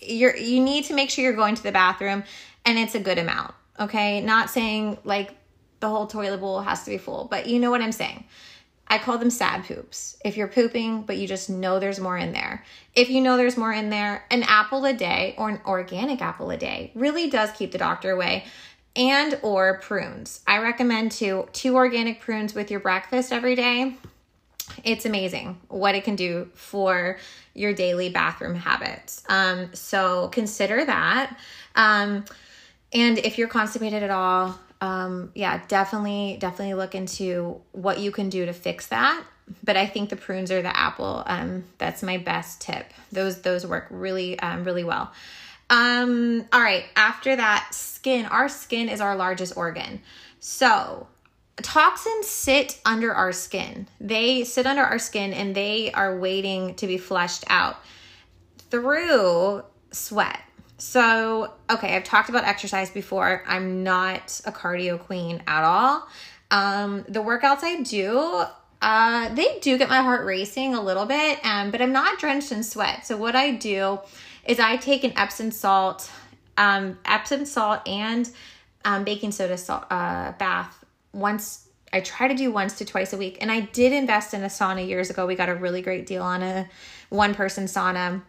you're 0.00 0.34
you 0.36 0.62
need 0.62 0.84
to 0.84 0.94
make 0.94 1.10
sure 1.10 1.22
you're 1.24 1.34
going 1.34 1.54
to 1.54 1.62
the 1.62 1.72
bathroom 1.72 2.22
and 2.64 2.78
it's 2.78 2.94
a 2.94 3.00
good 3.00 3.18
amount 3.18 3.52
okay? 3.78 4.20
Not 4.20 4.50
saying 4.50 4.98
like 5.04 5.34
the 5.80 5.88
whole 5.88 6.06
toilet 6.06 6.38
bowl 6.38 6.60
has 6.60 6.84
to 6.84 6.90
be 6.90 6.98
full 6.98 7.26
but 7.30 7.46
you 7.46 7.58
know 7.58 7.70
what 7.70 7.80
i'm 7.80 7.92
saying 7.92 8.24
I 8.88 8.98
call 8.98 9.18
them 9.18 9.30
sad 9.30 9.64
poops. 9.64 10.16
If 10.24 10.36
you're 10.36 10.46
pooping, 10.46 11.02
but 11.02 11.16
you 11.16 11.26
just 11.26 11.50
know 11.50 11.80
there's 11.80 11.98
more 11.98 12.16
in 12.16 12.32
there. 12.32 12.64
If 12.94 13.10
you 13.10 13.20
know 13.20 13.36
there's 13.36 13.56
more 13.56 13.72
in 13.72 13.90
there, 13.90 14.24
an 14.30 14.44
apple 14.44 14.84
a 14.84 14.92
day 14.92 15.34
or 15.36 15.48
an 15.48 15.60
organic 15.66 16.22
apple 16.22 16.50
a 16.50 16.56
day 16.56 16.92
really 16.94 17.28
does 17.28 17.50
keep 17.50 17.72
the 17.72 17.78
doctor 17.78 18.12
away 18.12 18.44
and 18.94 19.38
or 19.42 19.78
prunes. 19.78 20.40
I 20.46 20.58
recommend 20.58 21.12
two 21.12 21.48
two 21.52 21.74
organic 21.74 22.20
prunes 22.20 22.54
with 22.54 22.70
your 22.70 22.80
breakfast 22.80 23.32
every 23.32 23.56
day. 23.56 23.96
It's 24.84 25.04
amazing 25.04 25.60
what 25.68 25.94
it 25.94 26.04
can 26.04 26.16
do 26.16 26.48
for 26.54 27.18
your 27.54 27.72
daily 27.72 28.08
bathroom 28.08 28.54
habits. 28.54 29.22
Um, 29.28 29.74
so 29.74 30.28
consider 30.28 30.84
that. 30.84 31.38
Um, 31.74 32.24
and 32.92 33.18
if 33.18 33.36
you're 33.36 33.48
constipated 33.48 34.02
at 34.02 34.10
all, 34.10 34.58
um, 34.80 35.30
yeah, 35.34 35.62
definitely, 35.68 36.36
definitely 36.40 36.74
look 36.74 36.94
into 36.94 37.60
what 37.72 37.98
you 37.98 38.10
can 38.10 38.28
do 38.28 38.46
to 38.46 38.52
fix 38.52 38.88
that. 38.88 39.22
But 39.62 39.76
I 39.76 39.86
think 39.86 40.10
the 40.10 40.16
prunes 40.16 40.50
or 40.50 40.60
the 40.60 40.76
apple, 40.76 41.22
um, 41.26 41.64
that's 41.78 42.02
my 42.02 42.18
best 42.18 42.60
tip. 42.60 42.92
Those 43.12 43.42
those 43.42 43.64
work 43.64 43.86
really, 43.90 44.38
um, 44.40 44.64
really 44.64 44.84
well. 44.84 45.12
Um, 45.70 46.44
all 46.52 46.60
right, 46.60 46.84
after 46.96 47.36
that, 47.36 47.68
skin. 47.72 48.26
Our 48.26 48.48
skin 48.48 48.88
is 48.88 49.00
our 49.00 49.16
largest 49.16 49.56
organ. 49.56 50.00
So, 50.40 51.06
toxins 51.62 52.26
sit 52.26 52.80
under 52.84 53.12
our 53.14 53.32
skin. 53.32 53.88
They 54.00 54.44
sit 54.44 54.66
under 54.66 54.82
our 54.82 54.98
skin 54.98 55.32
and 55.32 55.54
they 55.54 55.90
are 55.92 56.16
waiting 56.18 56.74
to 56.76 56.86
be 56.86 56.98
flushed 56.98 57.44
out 57.48 57.76
through 58.70 59.62
sweat. 59.90 60.40
So, 60.78 61.52
okay, 61.70 61.96
I've 61.96 62.04
talked 62.04 62.28
about 62.28 62.44
exercise 62.44 62.90
before. 62.90 63.42
I'm 63.46 63.82
not 63.82 64.40
a 64.44 64.52
cardio 64.52 64.98
queen 64.98 65.42
at 65.46 65.64
all. 65.64 66.06
Um, 66.50 67.04
the 67.08 67.20
workouts 67.20 67.62
I 67.62 67.82
do, 67.82 68.44
uh, 68.82 69.34
they 69.34 69.58
do 69.60 69.78
get 69.78 69.88
my 69.88 70.02
heart 70.02 70.26
racing 70.26 70.74
a 70.74 70.82
little 70.82 71.06
bit, 71.06 71.44
um, 71.44 71.70
but 71.70 71.80
I'm 71.80 71.92
not 71.92 72.18
drenched 72.18 72.52
in 72.52 72.62
sweat. 72.62 73.06
So, 73.06 73.16
what 73.16 73.34
I 73.34 73.52
do 73.52 74.00
is 74.44 74.60
I 74.60 74.76
take 74.76 75.02
an 75.02 75.14
Epsom 75.16 75.50
salt, 75.50 76.10
um, 76.58 76.98
Epsom 77.06 77.46
salt 77.46 77.86
and 77.88 78.30
um, 78.84 79.04
baking 79.04 79.32
soda 79.32 79.56
salt, 79.56 79.84
uh, 79.90 80.32
bath 80.32 80.84
once. 81.12 81.62
I 81.92 82.00
try 82.00 82.28
to 82.28 82.34
do 82.34 82.52
once 82.52 82.76
to 82.78 82.84
twice 82.84 83.14
a 83.14 83.16
week, 83.16 83.38
and 83.40 83.50
I 83.50 83.60
did 83.60 83.92
invest 83.92 84.34
in 84.34 84.42
a 84.42 84.48
sauna 84.48 84.86
years 84.86 85.08
ago. 85.08 85.26
We 85.26 85.36
got 85.36 85.48
a 85.48 85.54
really 85.54 85.80
great 85.80 86.04
deal 86.04 86.22
on 86.22 86.42
a 86.42 86.68
one 87.08 87.34
person 87.34 87.64
sauna. 87.64 88.20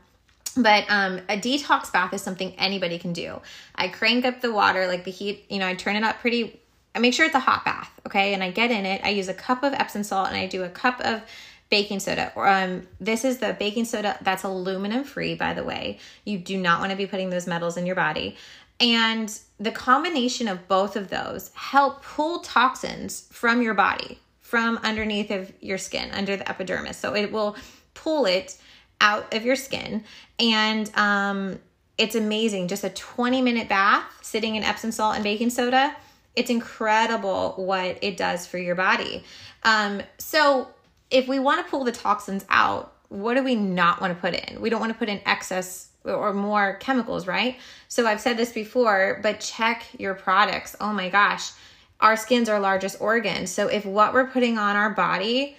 But 0.58 0.86
um, 0.90 1.20
a 1.30 1.38
detox 1.38 1.92
bath 1.92 2.14
is 2.14 2.22
something 2.22 2.54
anybody 2.58 2.98
can 2.98 3.14
do. 3.14 3.42
I 3.76 3.88
crank 3.88 4.26
up 4.26 4.42
the 4.42 4.52
water, 4.52 4.88
like 4.88 5.04
the 5.04 5.12
heat, 5.12 5.46
you 5.50 5.60
know, 5.60 5.68
I 5.68 5.76
turn 5.76 5.96
it 5.96 6.04
up 6.04 6.20
pretty. 6.20 6.60
I 6.96 7.00
make 7.00 7.14
sure 7.14 7.26
it's 7.26 7.36
a 7.36 7.40
hot 7.40 7.64
bath, 7.64 7.92
okay? 8.08 8.34
And 8.34 8.44
I 8.44 8.50
get 8.50 8.72
in 8.72 8.86
it. 8.86 9.02
I 9.04 9.10
use 9.10 9.28
a 9.28 9.34
cup 9.34 9.64
of 9.64 9.74
Epsom 9.74 10.04
salt 10.04 10.30
and 10.30 10.38
I 10.38 10.48
do 10.48 10.64
a 10.64 10.70
cup 10.70 11.00
of 11.02 11.22
baking 11.70 12.00
soda. 12.00 12.32
Um, 12.36 12.88
this 13.00 13.24
is 13.24 13.38
the 13.38 13.56
baking 13.60 13.86
soda 13.86 14.18
that's 14.22 14.44
aluminum 14.44 15.04
free, 15.04 15.36
by 15.36 15.54
the 15.54 15.64
way. 15.64 16.00
You 16.26 16.40
do 16.40 16.58
not 16.58 16.80
want 16.80 16.92
to 16.92 16.98
be 16.98 17.06
putting 17.06 17.30
those 17.30 17.46
metals 17.46 17.78
in 17.78 17.86
your 17.86 17.96
body. 17.96 18.36
And 18.80 19.38
the 19.60 19.72
combination 19.72 20.48
of 20.48 20.68
both 20.68 20.96
of 20.96 21.10
those 21.10 21.52
help 21.54 22.04
pull 22.04 22.40
toxins 22.40 23.28
from 23.32 23.62
your 23.62 23.74
body, 23.74 24.20
from 24.40 24.78
underneath 24.84 25.32
of 25.32 25.52
your 25.62 25.78
skin, 25.78 26.12
under 26.12 26.38
the 26.38 26.48
epidermis. 26.50 26.98
So 26.98 27.16
it 27.16 27.32
will 27.32 27.58
pull 27.94 28.26
it 28.26 28.58
out 29.02 29.34
of 29.34 29.46
your 29.46 29.56
skin. 29.56 30.04
And 30.40 30.92
um, 30.96 31.60
it's 31.98 32.16
amazing. 32.16 32.68
Just 32.68 32.84
a 32.84 32.90
20 32.90 33.42
minute 33.42 33.70
bath 33.70 34.06
sitting 34.22 34.56
in 34.56 34.64
Epsom 34.64 34.92
salt 34.92 35.16
and 35.16 35.24
baking 35.24 35.50
soda. 35.50 35.96
It's 36.36 36.50
incredible 36.50 37.54
what 37.58 37.98
it 38.02 38.18
does 38.18 38.46
for 38.46 38.58
your 38.58 38.76
body. 38.76 39.24
Um, 39.64 40.02
so 40.18 40.68
if 41.10 41.28
we 41.28 41.40
want 41.40 41.66
to 41.66 41.70
pull 41.70 41.84
the 41.84 41.92
toxins 41.92 42.46
out, 42.50 42.94
what 43.10 43.36
do 43.36 43.44
we 43.44 43.56
not 43.56 44.02
want 44.02 44.14
to 44.14 44.20
put 44.20 44.34
in? 44.34 44.62
We 44.62 44.70
don't 44.70 44.80
want 44.80 44.92
to 44.92 45.00
put 45.00 45.10
in 45.10 45.22
excess 45.26 45.90
or 46.04 46.34
more 46.34 46.76
chemicals, 46.76 47.28
right? 47.28 47.58
So 47.88 48.06
I've 48.06 48.22
said 48.22 48.38
this 48.38 48.52
before, 48.52 49.20
but 49.24 49.40
check 49.40 49.86
your 49.98 50.14
products. 50.14 50.76
Oh 50.80 50.94
my 50.94 51.10
gosh. 51.10 51.52
our 52.00 52.16
skin's 52.16 52.50
our 52.50 52.60
largest 52.60 53.02
organ. 53.02 53.48
So 53.48 53.68
if 53.68 53.86
what 53.86 54.14
we're 54.14 54.28
putting 54.28 54.58
on 54.58 54.76
our 54.76 54.92
body 54.92 55.58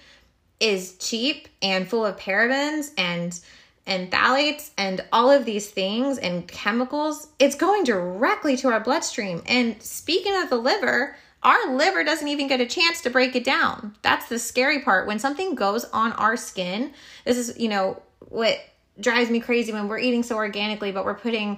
is 0.59 0.95
cheap 0.97 1.47
and 1.61 1.87
full 1.87 2.05
of 2.05 2.17
parabens 2.17 2.91
and 2.97 3.39
and 3.87 4.11
phthalates 4.11 4.69
and 4.77 5.03
all 5.11 5.31
of 5.31 5.45
these 5.45 5.71
things 5.71 6.19
and 6.19 6.47
chemicals, 6.47 7.29
it's 7.39 7.55
going 7.55 7.83
directly 7.83 8.55
to 8.55 8.67
our 8.67 8.79
bloodstream. 8.79 9.41
And 9.47 9.81
speaking 9.81 10.35
of 10.35 10.51
the 10.51 10.57
liver, 10.57 11.15
our 11.41 11.75
liver 11.75 12.03
doesn't 12.03 12.27
even 12.27 12.47
get 12.47 12.61
a 12.61 12.67
chance 12.67 13.01
to 13.01 13.09
break 13.09 13.35
it 13.35 13.43
down. 13.43 13.95
That's 14.03 14.29
the 14.29 14.37
scary 14.37 14.81
part. 14.81 15.07
When 15.07 15.17
something 15.17 15.55
goes 15.55 15.85
on 15.85 16.11
our 16.13 16.37
skin, 16.37 16.93
this 17.25 17.37
is, 17.37 17.57
you 17.57 17.67
know, 17.67 17.99
what 18.19 18.59
drives 18.99 19.31
me 19.31 19.39
crazy 19.39 19.73
when 19.73 19.87
we're 19.87 19.97
eating 19.97 20.21
so 20.21 20.35
organically, 20.35 20.91
but 20.91 21.03
we're 21.03 21.15
putting, 21.15 21.57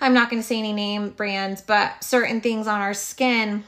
I'm 0.00 0.14
not 0.14 0.30
going 0.30 0.40
to 0.40 0.46
say 0.46 0.58
any 0.58 0.72
name 0.72 1.10
brands, 1.10 1.62
but 1.62 2.04
certain 2.04 2.40
things 2.40 2.68
on 2.68 2.80
our 2.80 2.94
skin. 2.94 3.64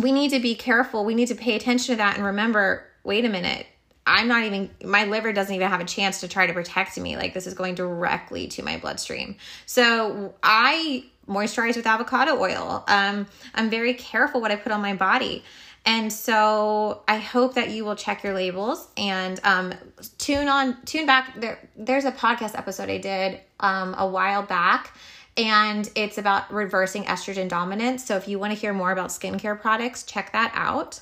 We 0.00 0.10
need 0.10 0.30
to 0.30 0.40
be 0.40 0.54
careful. 0.54 1.04
We 1.04 1.14
need 1.14 1.28
to 1.28 1.34
pay 1.34 1.54
attention 1.54 1.92
to 1.92 1.96
that 1.96 2.16
and 2.16 2.24
remember 2.24 2.86
wait 3.02 3.24
a 3.24 3.28
minute, 3.28 3.66
I'm 4.06 4.28
not 4.28 4.44
even, 4.44 4.70
my 4.84 5.04
liver 5.04 5.32
doesn't 5.32 5.54
even 5.54 5.68
have 5.68 5.80
a 5.80 5.84
chance 5.84 6.20
to 6.20 6.28
try 6.28 6.46
to 6.46 6.52
protect 6.52 6.98
me. 6.98 7.16
Like 7.16 7.34
this 7.34 7.46
is 7.46 7.54
going 7.54 7.74
directly 7.74 8.48
to 8.48 8.62
my 8.62 8.78
bloodstream. 8.78 9.36
So 9.66 10.34
I 10.42 11.04
moisturize 11.28 11.76
with 11.76 11.86
avocado 11.86 12.38
oil. 12.38 12.84
Um, 12.88 13.26
I'm 13.54 13.70
very 13.70 13.94
careful 13.94 14.40
what 14.40 14.50
I 14.50 14.56
put 14.56 14.72
on 14.72 14.80
my 14.80 14.94
body. 14.94 15.44
And 15.86 16.12
so 16.12 17.02
I 17.08 17.16
hope 17.16 17.54
that 17.54 17.70
you 17.70 17.84
will 17.84 17.96
check 17.96 18.22
your 18.22 18.34
labels 18.34 18.88
and 18.96 19.40
um, 19.44 19.72
tune 20.18 20.48
on, 20.48 20.76
tune 20.84 21.06
back. 21.06 21.40
There, 21.40 21.58
there's 21.76 22.04
a 22.04 22.12
podcast 22.12 22.56
episode 22.58 22.90
I 22.90 22.98
did 22.98 23.40
um, 23.60 23.94
a 23.96 24.06
while 24.06 24.42
back, 24.42 24.94
and 25.38 25.90
it's 25.94 26.18
about 26.18 26.52
reversing 26.52 27.04
estrogen 27.04 27.48
dominance. 27.48 28.04
So 28.04 28.16
if 28.16 28.28
you 28.28 28.38
want 28.38 28.52
to 28.52 28.58
hear 28.58 28.74
more 28.74 28.92
about 28.92 29.08
skincare 29.08 29.58
products, 29.58 30.02
check 30.02 30.32
that 30.32 30.52
out. 30.54 31.00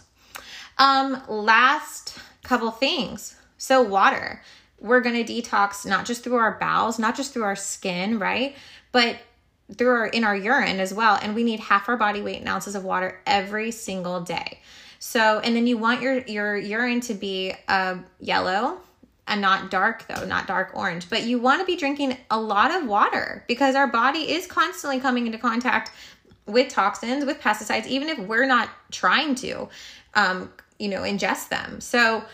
Um, 0.79 1.23
last 1.29 2.17
couple 2.49 2.71
things. 2.71 3.37
So, 3.59 3.83
water. 3.83 4.43
We're 4.81 5.01
going 5.01 5.25
to 5.25 5.33
detox 5.33 5.85
not 5.85 6.07
just 6.07 6.23
through 6.23 6.37
our 6.37 6.57
bowels, 6.59 6.99
not 7.01 7.17
just 7.17 7.33
through 7.33 7.43
our 7.43 7.57
skin, 7.57 8.21
right? 8.21 8.55
But 8.93 9.17
through 9.77 9.91
our 9.91 10.07
in 10.07 10.25
our 10.25 10.37
urine 10.37 10.81
as 10.81 10.95
well. 10.95 11.19
And 11.21 11.35
we 11.35 11.43
need 11.43 11.61
half 11.61 11.89
our 11.89 11.97
body 11.97 12.23
weight 12.23 12.41
in 12.41 12.49
ounces 12.49 12.75
of 12.75 12.85
water 12.85 13.21
every 13.27 13.71
single 13.71 14.21
day. 14.21 14.61
So, 14.99 15.41
and 15.41 15.55
then 15.55 15.67
you 15.67 15.79
want 15.79 16.01
your 16.01 16.21
your 16.21 16.57
urine 16.57 17.01
to 17.03 17.15
be 17.15 17.55
uh, 17.69 17.97
yellow 18.21 18.81
and 19.27 19.41
not 19.41 19.71
dark 19.71 20.07
though, 20.09 20.25
not 20.25 20.47
dark 20.47 20.71
orange. 20.75 21.11
But 21.11 21.25
you 21.25 21.39
want 21.39 21.61
to 21.61 21.67
be 21.67 21.77
drinking 21.77 22.17
a 22.31 22.41
lot 22.41 22.75
of 22.75 22.89
water 22.89 23.45
because 23.47 23.75
our 23.75 23.87
body 23.87 24.33
is 24.33 24.47
constantly 24.47 25.01
coming 25.01 25.27
into 25.27 25.39
contact 25.39 25.91
with 26.47 26.69
toxins, 26.73 27.25
with 27.25 27.41
pesticides, 27.41 27.87
even 27.87 28.09
if 28.09 28.19
we're 28.19 28.47
not 28.47 28.71
trying 28.91 29.35
to. 29.37 29.69
Um, 30.15 30.51
you 30.79 30.89
know, 30.89 31.03
ingest 31.03 31.49
them. 31.49 31.81
So 31.81 32.25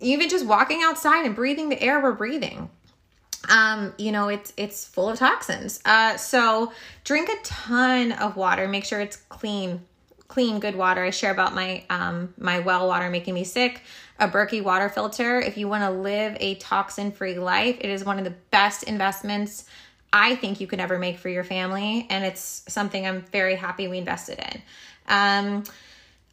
even 0.00 0.28
just 0.28 0.46
walking 0.46 0.82
outside 0.82 1.26
and 1.26 1.34
breathing 1.34 1.68
the 1.68 1.80
air 1.82 2.00
we're 2.00 2.12
breathing, 2.12 2.70
um, 3.48 3.94
you 3.98 4.12
know, 4.12 4.28
it's 4.28 4.52
it's 4.56 4.84
full 4.84 5.08
of 5.08 5.18
toxins. 5.18 5.80
Uh, 5.84 6.16
so 6.16 6.72
drink 7.04 7.28
a 7.28 7.36
ton 7.42 8.12
of 8.12 8.36
water. 8.36 8.68
Make 8.68 8.84
sure 8.84 9.00
it's 9.00 9.16
clean, 9.16 9.82
clean, 10.26 10.60
good 10.60 10.76
water. 10.76 11.04
I 11.04 11.10
share 11.10 11.30
about 11.30 11.54
my 11.54 11.84
um 11.90 12.34
my 12.38 12.58
well 12.60 12.88
water 12.88 13.10
making 13.10 13.34
me 13.34 13.44
sick. 13.44 13.82
A 14.20 14.28
Berkey 14.28 14.62
water 14.62 14.88
filter. 14.88 15.40
If 15.40 15.56
you 15.56 15.68
want 15.68 15.84
to 15.84 15.90
live 15.90 16.36
a 16.40 16.56
toxin 16.56 17.12
free 17.12 17.38
life, 17.38 17.76
it 17.80 17.88
is 17.88 18.04
one 18.04 18.18
of 18.18 18.24
the 18.24 18.34
best 18.50 18.82
investments 18.82 19.64
I 20.12 20.34
think 20.36 20.60
you 20.60 20.66
could 20.66 20.80
ever 20.80 20.98
make 20.98 21.18
for 21.18 21.28
your 21.28 21.44
family, 21.44 22.06
and 22.10 22.24
it's 22.24 22.64
something 22.66 23.06
I'm 23.06 23.22
very 23.22 23.54
happy 23.54 23.88
we 23.88 23.98
invested 23.98 24.38
in. 24.38 24.62
Um, 25.06 25.64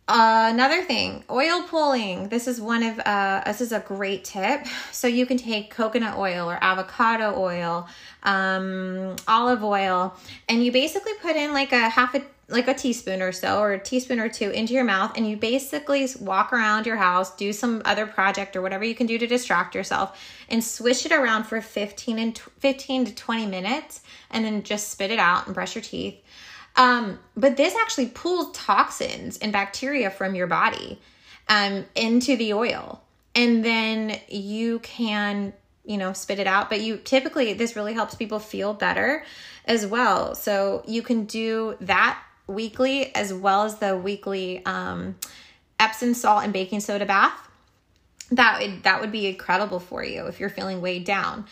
another 0.07 0.83
thing, 0.83 1.23
oil 1.29 1.63
pulling. 1.63 2.29
This 2.29 2.47
is 2.47 2.61
one 2.61 2.83
of 2.83 2.99
uh, 2.99 3.43
this 3.45 3.61
is 3.61 3.71
a 3.71 3.79
great 3.79 4.23
tip. 4.23 4.65
So 4.91 5.07
you 5.07 5.25
can 5.25 5.37
take 5.37 5.71
coconut 5.71 6.17
oil 6.17 6.49
or 6.49 6.57
avocado 6.61 7.35
oil, 7.37 7.87
um, 8.23 9.15
olive 9.27 9.63
oil, 9.63 10.15
and 10.47 10.63
you 10.63 10.71
basically 10.71 11.13
put 11.21 11.35
in 11.35 11.53
like 11.53 11.71
a 11.71 11.89
half 11.89 12.15
a 12.15 12.23
like 12.47 12.67
a 12.67 12.73
teaspoon 12.73 13.21
or 13.21 13.31
so 13.31 13.59
or 13.59 13.73
a 13.73 13.79
teaspoon 13.79 14.19
or 14.19 14.29
two 14.29 14.51
into 14.51 14.73
your 14.73 14.83
mouth 14.83 15.11
and 15.15 15.27
you 15.27 15.35
basically 15.35 16.07
walk 16.19 16.53
around 16.53 16.85
your 16.85 16.95
house 16.95 17.35
do 17.35 17.51
some 17.51 17.81
other 17.85 18.05
project 18.05 18.55
or 18.55 18.61
whatever 18.61 18.83
you 18.83 18.93
can 18.93 19.07
do 19.07 19.17
to 19.17 19.25
distract 19.25 19.73
yourself 19.73 20.21
and 20.47 20.63
swish 20.63 21.07
it 21.07 21.11
around 21.11 21.45
for 21.45 21.59
15 21.59 22.19
and 22.19 22.37
15 22.37 23.05
to 23.05 23.15
20 23.15 23.47
minutes 23.47 24.01
and 24.29 24.45
then 24.45 24.61
just 24.61 24.89
spit 24.89 25.09
it 25.09 25.17
out 25.17 25.47
and 25.47 25.55
brush 25.55 25.73
your 25.73 25.81
teeth 25.81 26.21
um, 26.75 27.19
but 27.35 27.57
this 27.57 27.75
actually 27.75 28.07
pulls 28.07 28.55
toxins 28.55 29.37
and 29.37 29.51
bacteria 29.53 30.09
from 30.09 30.35
your 30.35 30.47
body 30.47 30.99
um, 31.47 31.85
into 31.95 32.35
the 32.35 32.53
oil. 32.53 33.01
And 33.33 33.63
then 33.63 34.19
you 34.29 34.79
can, 34.79 35.53
you 35.85 35.97
know, 35.97 36.13
spit 36.13 36.39
it 36.39 36.47
out. 36.47 36.69
But 36.69 36.81
you 36.81 36.97
typically, 36.97 37.53
this 37.53 37.75
really 37.75 37.93
helps 37.93 38.15
people 38.15 38.39
feel 38.39 38.73
better 38.73 39.23
as 39.65 39.85
well. 39.85 40.35
So 40.35 40.83
you 40.87 41.01
can 41.01 41.25
do 41.25 41.75
that 41.81 42.21
weekly 42.47 43.13
as 43.15 43.33
well 43.33 43.63
as 43.63 43.75
the 43.79 43.97
weekly 43.97 44.65
um, 44.65 45.15
Epsom 45.79 46.13
salt 46.13 46.43
and 46.43 46.53
baking 46.53 46.79
soda 46.79 47.05
bath. 47.05 47.39
That 48.31 48.61
would, 48.61 48.83
that 48.83 49.01
would 49.01 49.11
be 49.11 49.27
incredible 49.27 49.79
for 49.79 50.03
you 50.03 50.25
if 50.27 50.39
you're 50.39 50.49
feeling 50.49 50.81
weighed 50.81 51.05
down. 51.05 51.45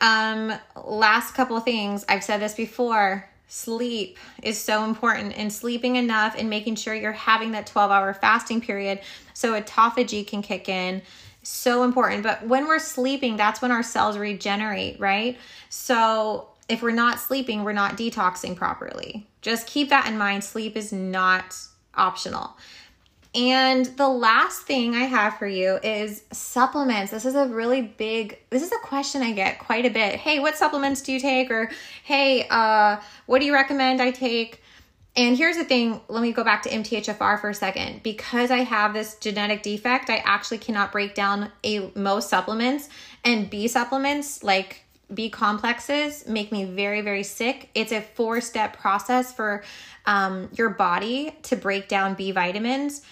Um, 0.00 0.52
last 0.84 1.34
couple 1.34 1.58
things, 1.60 2.04
I've 2.08 2.22
said 2.22 2.40
this 2.40 2.54
before 2.54 3.28
Sleep 3.48 4.18
is 4.42 4.58
so 4.58 4.84
important 4.84 5.36
and 5.36 5.50
sleeping 5.50 5.96
enough 5.96 6.34
and 6.38 6.50
making 6.50 6.76
sure 6.76 6.94
you're 6.94 7.12
having 7.12 7.52
that 7.52 7.66
12 7.66 7.90
hour 7.90 8.12
fasting 8.12 8.60
period 8.60 9.00
so 9.32 9.58
autophagy 9.58 10.26
can 10.26 10.42
kick 10.42 10.68
in. 10.68 11.00
So 11.42 11.82
important. 11.82 12.22
But 12.22 12.46
when 12.46 12.66
we're 12.66 12.78
sleeping, 12.78 13.38
that's 13.38 13.62
when 13.62 13.72
our 13.72 13.82
cells 13.82 14.18
regenerate, 14.18 15.00
right? 15.00 15.38
So 15.70 16.48
if 16.68 16.82
we're 16.82 16.90
not 16.90 17.18
sleeping, 17.18 17.64
we're 17.64 17.72
not 17.72 17.96
detoxing 17.96 18.54
properly. 18.54 19.26
Just 19.40 19.66
keep 19.66 19.88
that 19.88 20.06
in 20.06 20.18
mind. 20.18 20.44
Sleep 20.44 20.76
is 20.76 20.92
not 20.92 21.56
optional. 21.94 22.54
And 23.34 23.84
the 23.84 24.08
last 24.08 24.62
thing 24.62 24.94
I 24.94 25.04
have 25.04 25.38
for 25.38 25.46
you 25.46 25.78
is 25.82 26.22
supplements. 26.32 27.10
This 27.10 27.26
is 27.26 27.34
a 27.34 27.46
really 27.46 27.82
big 27.82 28.38
this 28.50 28.62
is 28.62 28.72
a 28.72 28.78
question 28.82 29.22
I 29.22 29.32
get 29.32 29.58
quite 29.58 29.84
a 29.84 29.90
bit. 29.90 30.16
Hey, 30.16 30.38
what 30.38 30.56
supplements 30.56 31.02
do 31.02 31.12
you 31.12 31.20
take 31.20 31.50
or 31.50 31.70
hey, 32.04 32.46
uh 32.48 33.00
what 33.26 33.40
do 33.40 33.44
you 33.44 33.52
recommend 33.52 34.00
I 34.00 34.10
take? 34.10 34.62
And 35.14 35.36
here's 35.36 35.56
the 35.56 35.64
thing, 35.64 36.00
let 36.06 36.22
me 36.22 36.32
go 36.32 36.44
back 36.44 36.62
to 36.62 36.68
MTHFR 36.68 37.40
for 37.40 37.50
a 37.50 37.54
second. 37.54 38.04
Because 38.04 38.52
I 38.52 38.58
have 38.58 38.94
this 38.94 39.16
genetic 39.16 39.64
defect, 39.64 40.10
I 40.10 40.18
actually 40.18 40.58
cannot 40.58 40.92
break 40.92 41.16
down 41.16 41.50
a 41.64 41.90
most 41.96 42.30
supplements 42.30 42.88
and 43.24 43.50
B 43.50 43.66
supplements 43.66 44.44
like 44.44 44.84
B 45.12 45.30
complexes 45.30 46.26
make 46.26 46.52
me 46.52 46.64
very, 46.64 47.00
very 47.00 47.22
sick. 47.22 47.70
It's 47.74 47.92
a 47.92 48.00
four 48.00 48.40
step 48.40 48.78
process 48.78 49.32
for 49.32 49.64
um, 50.06 50.48
your 50.54 50.70
body 50.70 51.36
to 51.44 51.56
break 51.56 51.88
down 51.88 52.14
B 52.14 52.30
vitamins 52.30 53.02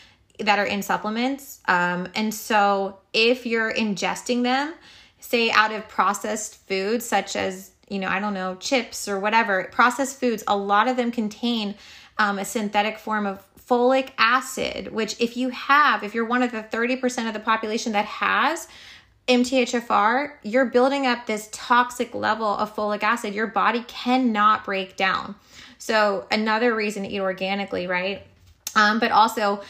that 0.41 0.59
are 0.59 0.67
in 0.67 0.83
supplements. 0.83 1.61
Um, 1.67 2.09
and 2.15 2.33
so 2.33 2.99
if 3.13 3.47
you're 3.47 3.73
ingesting 3.73 4.43
them, 4.43 4.75
say 5.21 5.51
out 5.51 5.73
of 5.73 5.89
processed 5.89 6.67
foods 6.69 7.05
such 7.05 7.37
as, 7.37 7.73
you 7.89 7.99
know, 7.99 8.09
I 8.09 8.21
don't 8.21 8.35
know, 8.35 8.57
chips 8.57 9.09
or 9.09 9.19
whatever, 9.19 9.69
processed 9.73 10.21
foods, 10.21 10.45
a 10.47 10.57
lot 10.57 10.89
of 10.89 10.97
them 10.97 11.11
contain 11.11 11.75
um, 12.19 12.39
a 12.39 12.45
synthetic 12.45 12.99
form 12.99 13.27
of 13.27 13.43
folic 13.69 14.11
acid, 14.19 14.93
which 14.93 15.21
if 15.21 15.37
you 15.37 15.49
have, 15.49 16.05
if 16.05 16.15
you're 16.15 16.25
one 16.25 16.43
of 16.43 16.53
the 16.53 16.63
30% 16.63 17.27
of 17.27 17.35
the 17.35 17.41
population 17.41 17.93
that 17.93 18.05
has, 18.05 18.69
MTHFR, 19.29 20.33
you're 20.43 20.67
building 20.67 21.07
up 21.07 21.27
this 21.27 21.49
toxic 21.53 22.15
level 22.15 22.47
of 22.47 22.75
folic 22.75 23.03
acid 23.03 23.35
your 23.35 23.49
body 23.49 23.85
cannot 23.89 24.65
break 24.65 24.97
down. 24.97 25.35
So, 25.79 26.27
another 26.31 26.75
reason 26.75 27.03
to 27.03 27.09
eat 27.09 27.21
organically, 27.21 27.87
right? 27.87 28.23
Um, 28.75 28.99
but 29.01 29.11
also, 29.11 29.63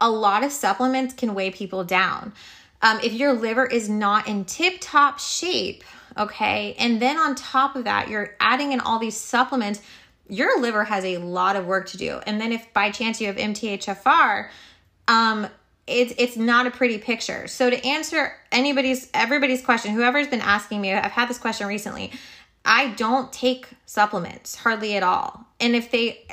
a 0.00 0.08
lot 0.08 0.44
of 0.44 0.52
supplements 0.52 1.14
can 1.14 1.34
weigh 1.34 1.50
people 1.50 1.82
down. 1.84 2.32
Um, 2.82 3.00
if 3.02 3.12
your 3.12 3.32
liver 3.32 3.66
is 3.66 3.88
not 3.88 4.28
in 4.28 4.44
tip 4.44 4.74
top 4.80 5.18
shape, 5.18 5.82
okay, 6.16 6.74
and 6.78 7.00
then 7.00 7.16
on 7.16 7.34
top 7.34 7.76
of 7.76 7.84
that, 7.84 8.08
you're 8.08 8.36
adding 8.38 8.72
in 8.72 8.80
all 8.80 8.98
these 8.98 9.16
supplements, 9.16 9.80
your 10.28 10.60
liver 10.60 10.84
has 10.84 11.04
a 11.04 11.18
lot 11.18 11.56
of 11.56 11.66
work 11.66 11.86
to 11.88 11.96
do. 11.96 12.20
And 12.26 12.40
then 12.40 12.52
if 12.52 12.72
by 12.72 12.90
chance 12.90 13.20
you 13.20 13.26
have 13.26 13.36
MTHFR, 13.36 14.48
um, 15.08 15.48
it's 15.86 16.14
it's 16.16 16.36
not 16.36 16.66
a 16.66 16.70
pretty 16.70 16.98
picture. 16.98 17.46
So 17.46 17.70
to 17.70 17.86
answer 17.86 18.32
anybody's 18.50 19.10
everybody's 19.12 19.62
question, 19.62 19.92
whoever's 19.92 20.28
been 20.28 20.40
asking 20.40 20.80
me, 20.80 20.92
I've 20.92 21.12
had 21.12 21.28
this 21.28 21.38
question 21.38 21.66
recently. 21.66 22.12
I 22.64 22.88
don't 22.92 23.30
take 23.32 23.68
supplements 23.84 24.56
hardly 24.56 24.96
at 24.96 25.02
all. 25.02 25.46
And 25.60 25.76
if 25.76 25.90
they, 25.90 26.24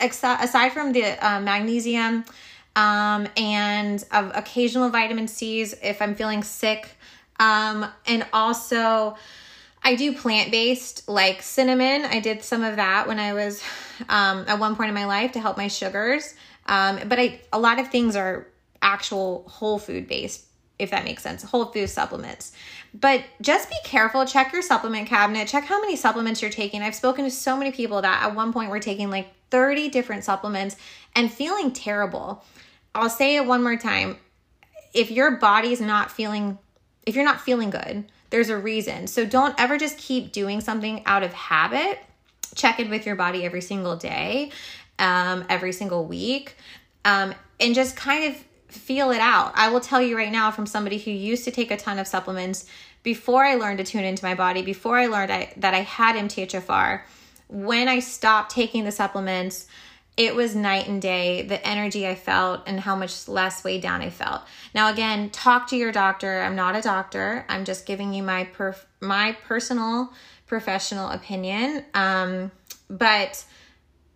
aside 0.00 0.70
from 0.70 0.92
the 0.92 1.04
uh, 1.04 1.40
magnesium, 1.40 2.24
um, 2.76 3.26
and 3.36 4.04
of 4.12 4.30
occasional 4.34 4.90
vitamin 4.90 5.28
C's 5.28 5.74
if 5.82 6.00
I'm 6.00 6.14
feeling 6.14 6.42
sick. 6.42 6.88
Um, 7.38 7.86
and 8.06 8.26
also, 8.32 9.16
I 9.82 9.94
do 9.96 10.14
plant 10.14 10.50
based 10.50 11.08
like 11.08 11.42
cinnamon. 11.42 12.04
I 12.04 12.20
did 12.20 12.42
some 12.42 12.62
of 12.62 12.76
that 12.76 13.08
when 13.08 13.18
I 13.18 13.32
was 13.32 13.62
um, 14.08 14.44
at 14.46 14.58
one 14.58 14.76
point 14.76 14.88
in 14.88 14.94
my 14.94 15.06
life 15.06 15.32
to 15.32 15.40
help 15.40 15.56
my 15.56 15.68
sugars. 15.68 16.34
Um, 16.66 17.00
but 17.08 17.18
I, 17.18 17.40
a 17.52 17.58
lot 17.58 17.80
of 17.80 17.88
things 17.88 18.14
are 18.14 18.46
actual 18.82 19.44
whole 19.48 19.78
food 19.78 20.08
based, 20.08 20.46
if 20.78 20.90
that 20.90 21.04
makes 21.04 21.22
sense, 21.22 21.42
whole 21.42 21.66
food 21.66 21.88
supplements. 21.88 22.52
But 22.94 23.24
just 23.40 23.68
be 23.68 23.76
careful. 23.84 24.24
Check 24.24 24.52
your 24.52 24.62
supplement 24.62 25.08
cabinet. 25.08 25.48
Check 25.48 25.64
how 25.64 25.80
many 25.80 25.96
supplements 25.96 26.42
you're 26.42 26.50
taking. 26.50 26.82
I've 26.82 26.94
spoken 26.94 27.24
to 27.24 27.30
so 27.30 27.56
many 27.56 27.70
people 27.70 28.02
that 28.02 28.24
at 28.24 28.34
one 28.34 28.52
point 28.52 28.70
were 28.70 28.80
taking 28.80 29.10
like 29.10 29.28
30 29.50 29.88
different 29.88 30.24
supplements 30.24 30.76
and 31.14 31.32
feeling 31.32 31.72
terrible. 31.72 32.44
I'll 32.94 33.10
say 33.10 33.36
it 33.36 33.46
one 33.46 33.62
more 33.62 33.76
time. 33.76 34.16
If 34.92 35.10
your 35.10 35.32
body's 35.32 35.80
not 35.80 36.10
feeling, 36.10 36.58
if 37.06 37.14
you're 37.14 37.24
not 37.24 37.40
feeling 37.40 37.70
good, 37.70 38.04
there's 38.30 38.48
a 38.48 38.56
reason. 38.56 39.06
So 39.06 39.24
don't 39.24 39.54
ever 39.60 39.76
just 39.76 39.98
keep 39.98 40.32
doing 40.32 40.60
something 40.60 41.02
out 41.06 41.22
of 41.22 41.32
habit. 41.32 41.98
Check 42.54 42.80
in 42.80 42.90
with 42.90 43.06
your 43.06 43.16
body 43.16 43.44
every 43.44 43.60
single 43.60 43.96
day, 43.96 44.50
um, 44.98 45.44
every 45.48 45.72
single 45.72 46.04
week, 46.04 46.56
um, 47.04 47.34
and 47.60 47.74
just 47.74 47.96
kind 47.96 48.32
of 48.32 48.44
feel 48.70 49.10
it 49.10 49.20
out. 49.20 49.52
I 49.54 49.68
will 49.68 49.80
tell 49.80 50.00
you 50.00 50.16
right 50.16 50.32
now 50.32 50.50
from 50.50 50.66
somebody 50.66 50.98
who 50.98 51.10
used 51.10 51.44
to 51.44 51.50
take 51.50 51.70
a 51.70 51.76
ton 51.76 51.98
of 51.98 52.06
supplements 52.06 52.66
before 53.02 53.44
I 53.44 53.54
learned 53.54 53.78
to 53.78 53.84
tune 53.84 54.04
into 54.04 54.24
my 54.24 54.34
body, 54.34 54.62
before 54.62 54.98
I 54.98 55.06
learned 55.06 55.32
I, 55.32 55.52
that 55.56 55.74
I 55.74 55.80
had 55.80 56.16
MTHFR, 56.16 57.02
when 57.48 57.88
I 57.88 57.98
stopped 57.98 58.52
taking 58.52 58.84
the 58.84 58.92
supplements, 58.92 59.66
it 60.16 60.34
was 60.34 60.54
night 60.54 60.86
and 60.86 61.00
day 61.00 61.42
the 61.42 61.66
energy 61.66 62.06
I 62.06 62.14
felt 62.14 62.62
and 62.66 62.80
how 62.80 62.94
much 62.94 63.26
less 63.26 63.64
weighed 63.64 63.82
down 63.82 64.02
I 64.02 64.10
felt. 64.10 64.42
Now 64.74 64.92
again, 64.92 65.30
talk 65.30 65.68
to 65.68 65.76
your 65.76 65.92
doctor. 65.92 66.42
I'm 66.42 66.56
not 66.56 66.76
a 66.76 66.82
doctor. 66.82 67.44
I'm 67.48 67.64
just 67.64 67.86
giving 67.86 68.12
you 68.12 68.22
my 68.22 68.48
perf- 68.56 68.84
my 69.00 69.32
personal 69.44 70.12
professional 70.46 71.08
opinion. 71.08 71.84
Um, 71.94 72.50
but 72.90 73.44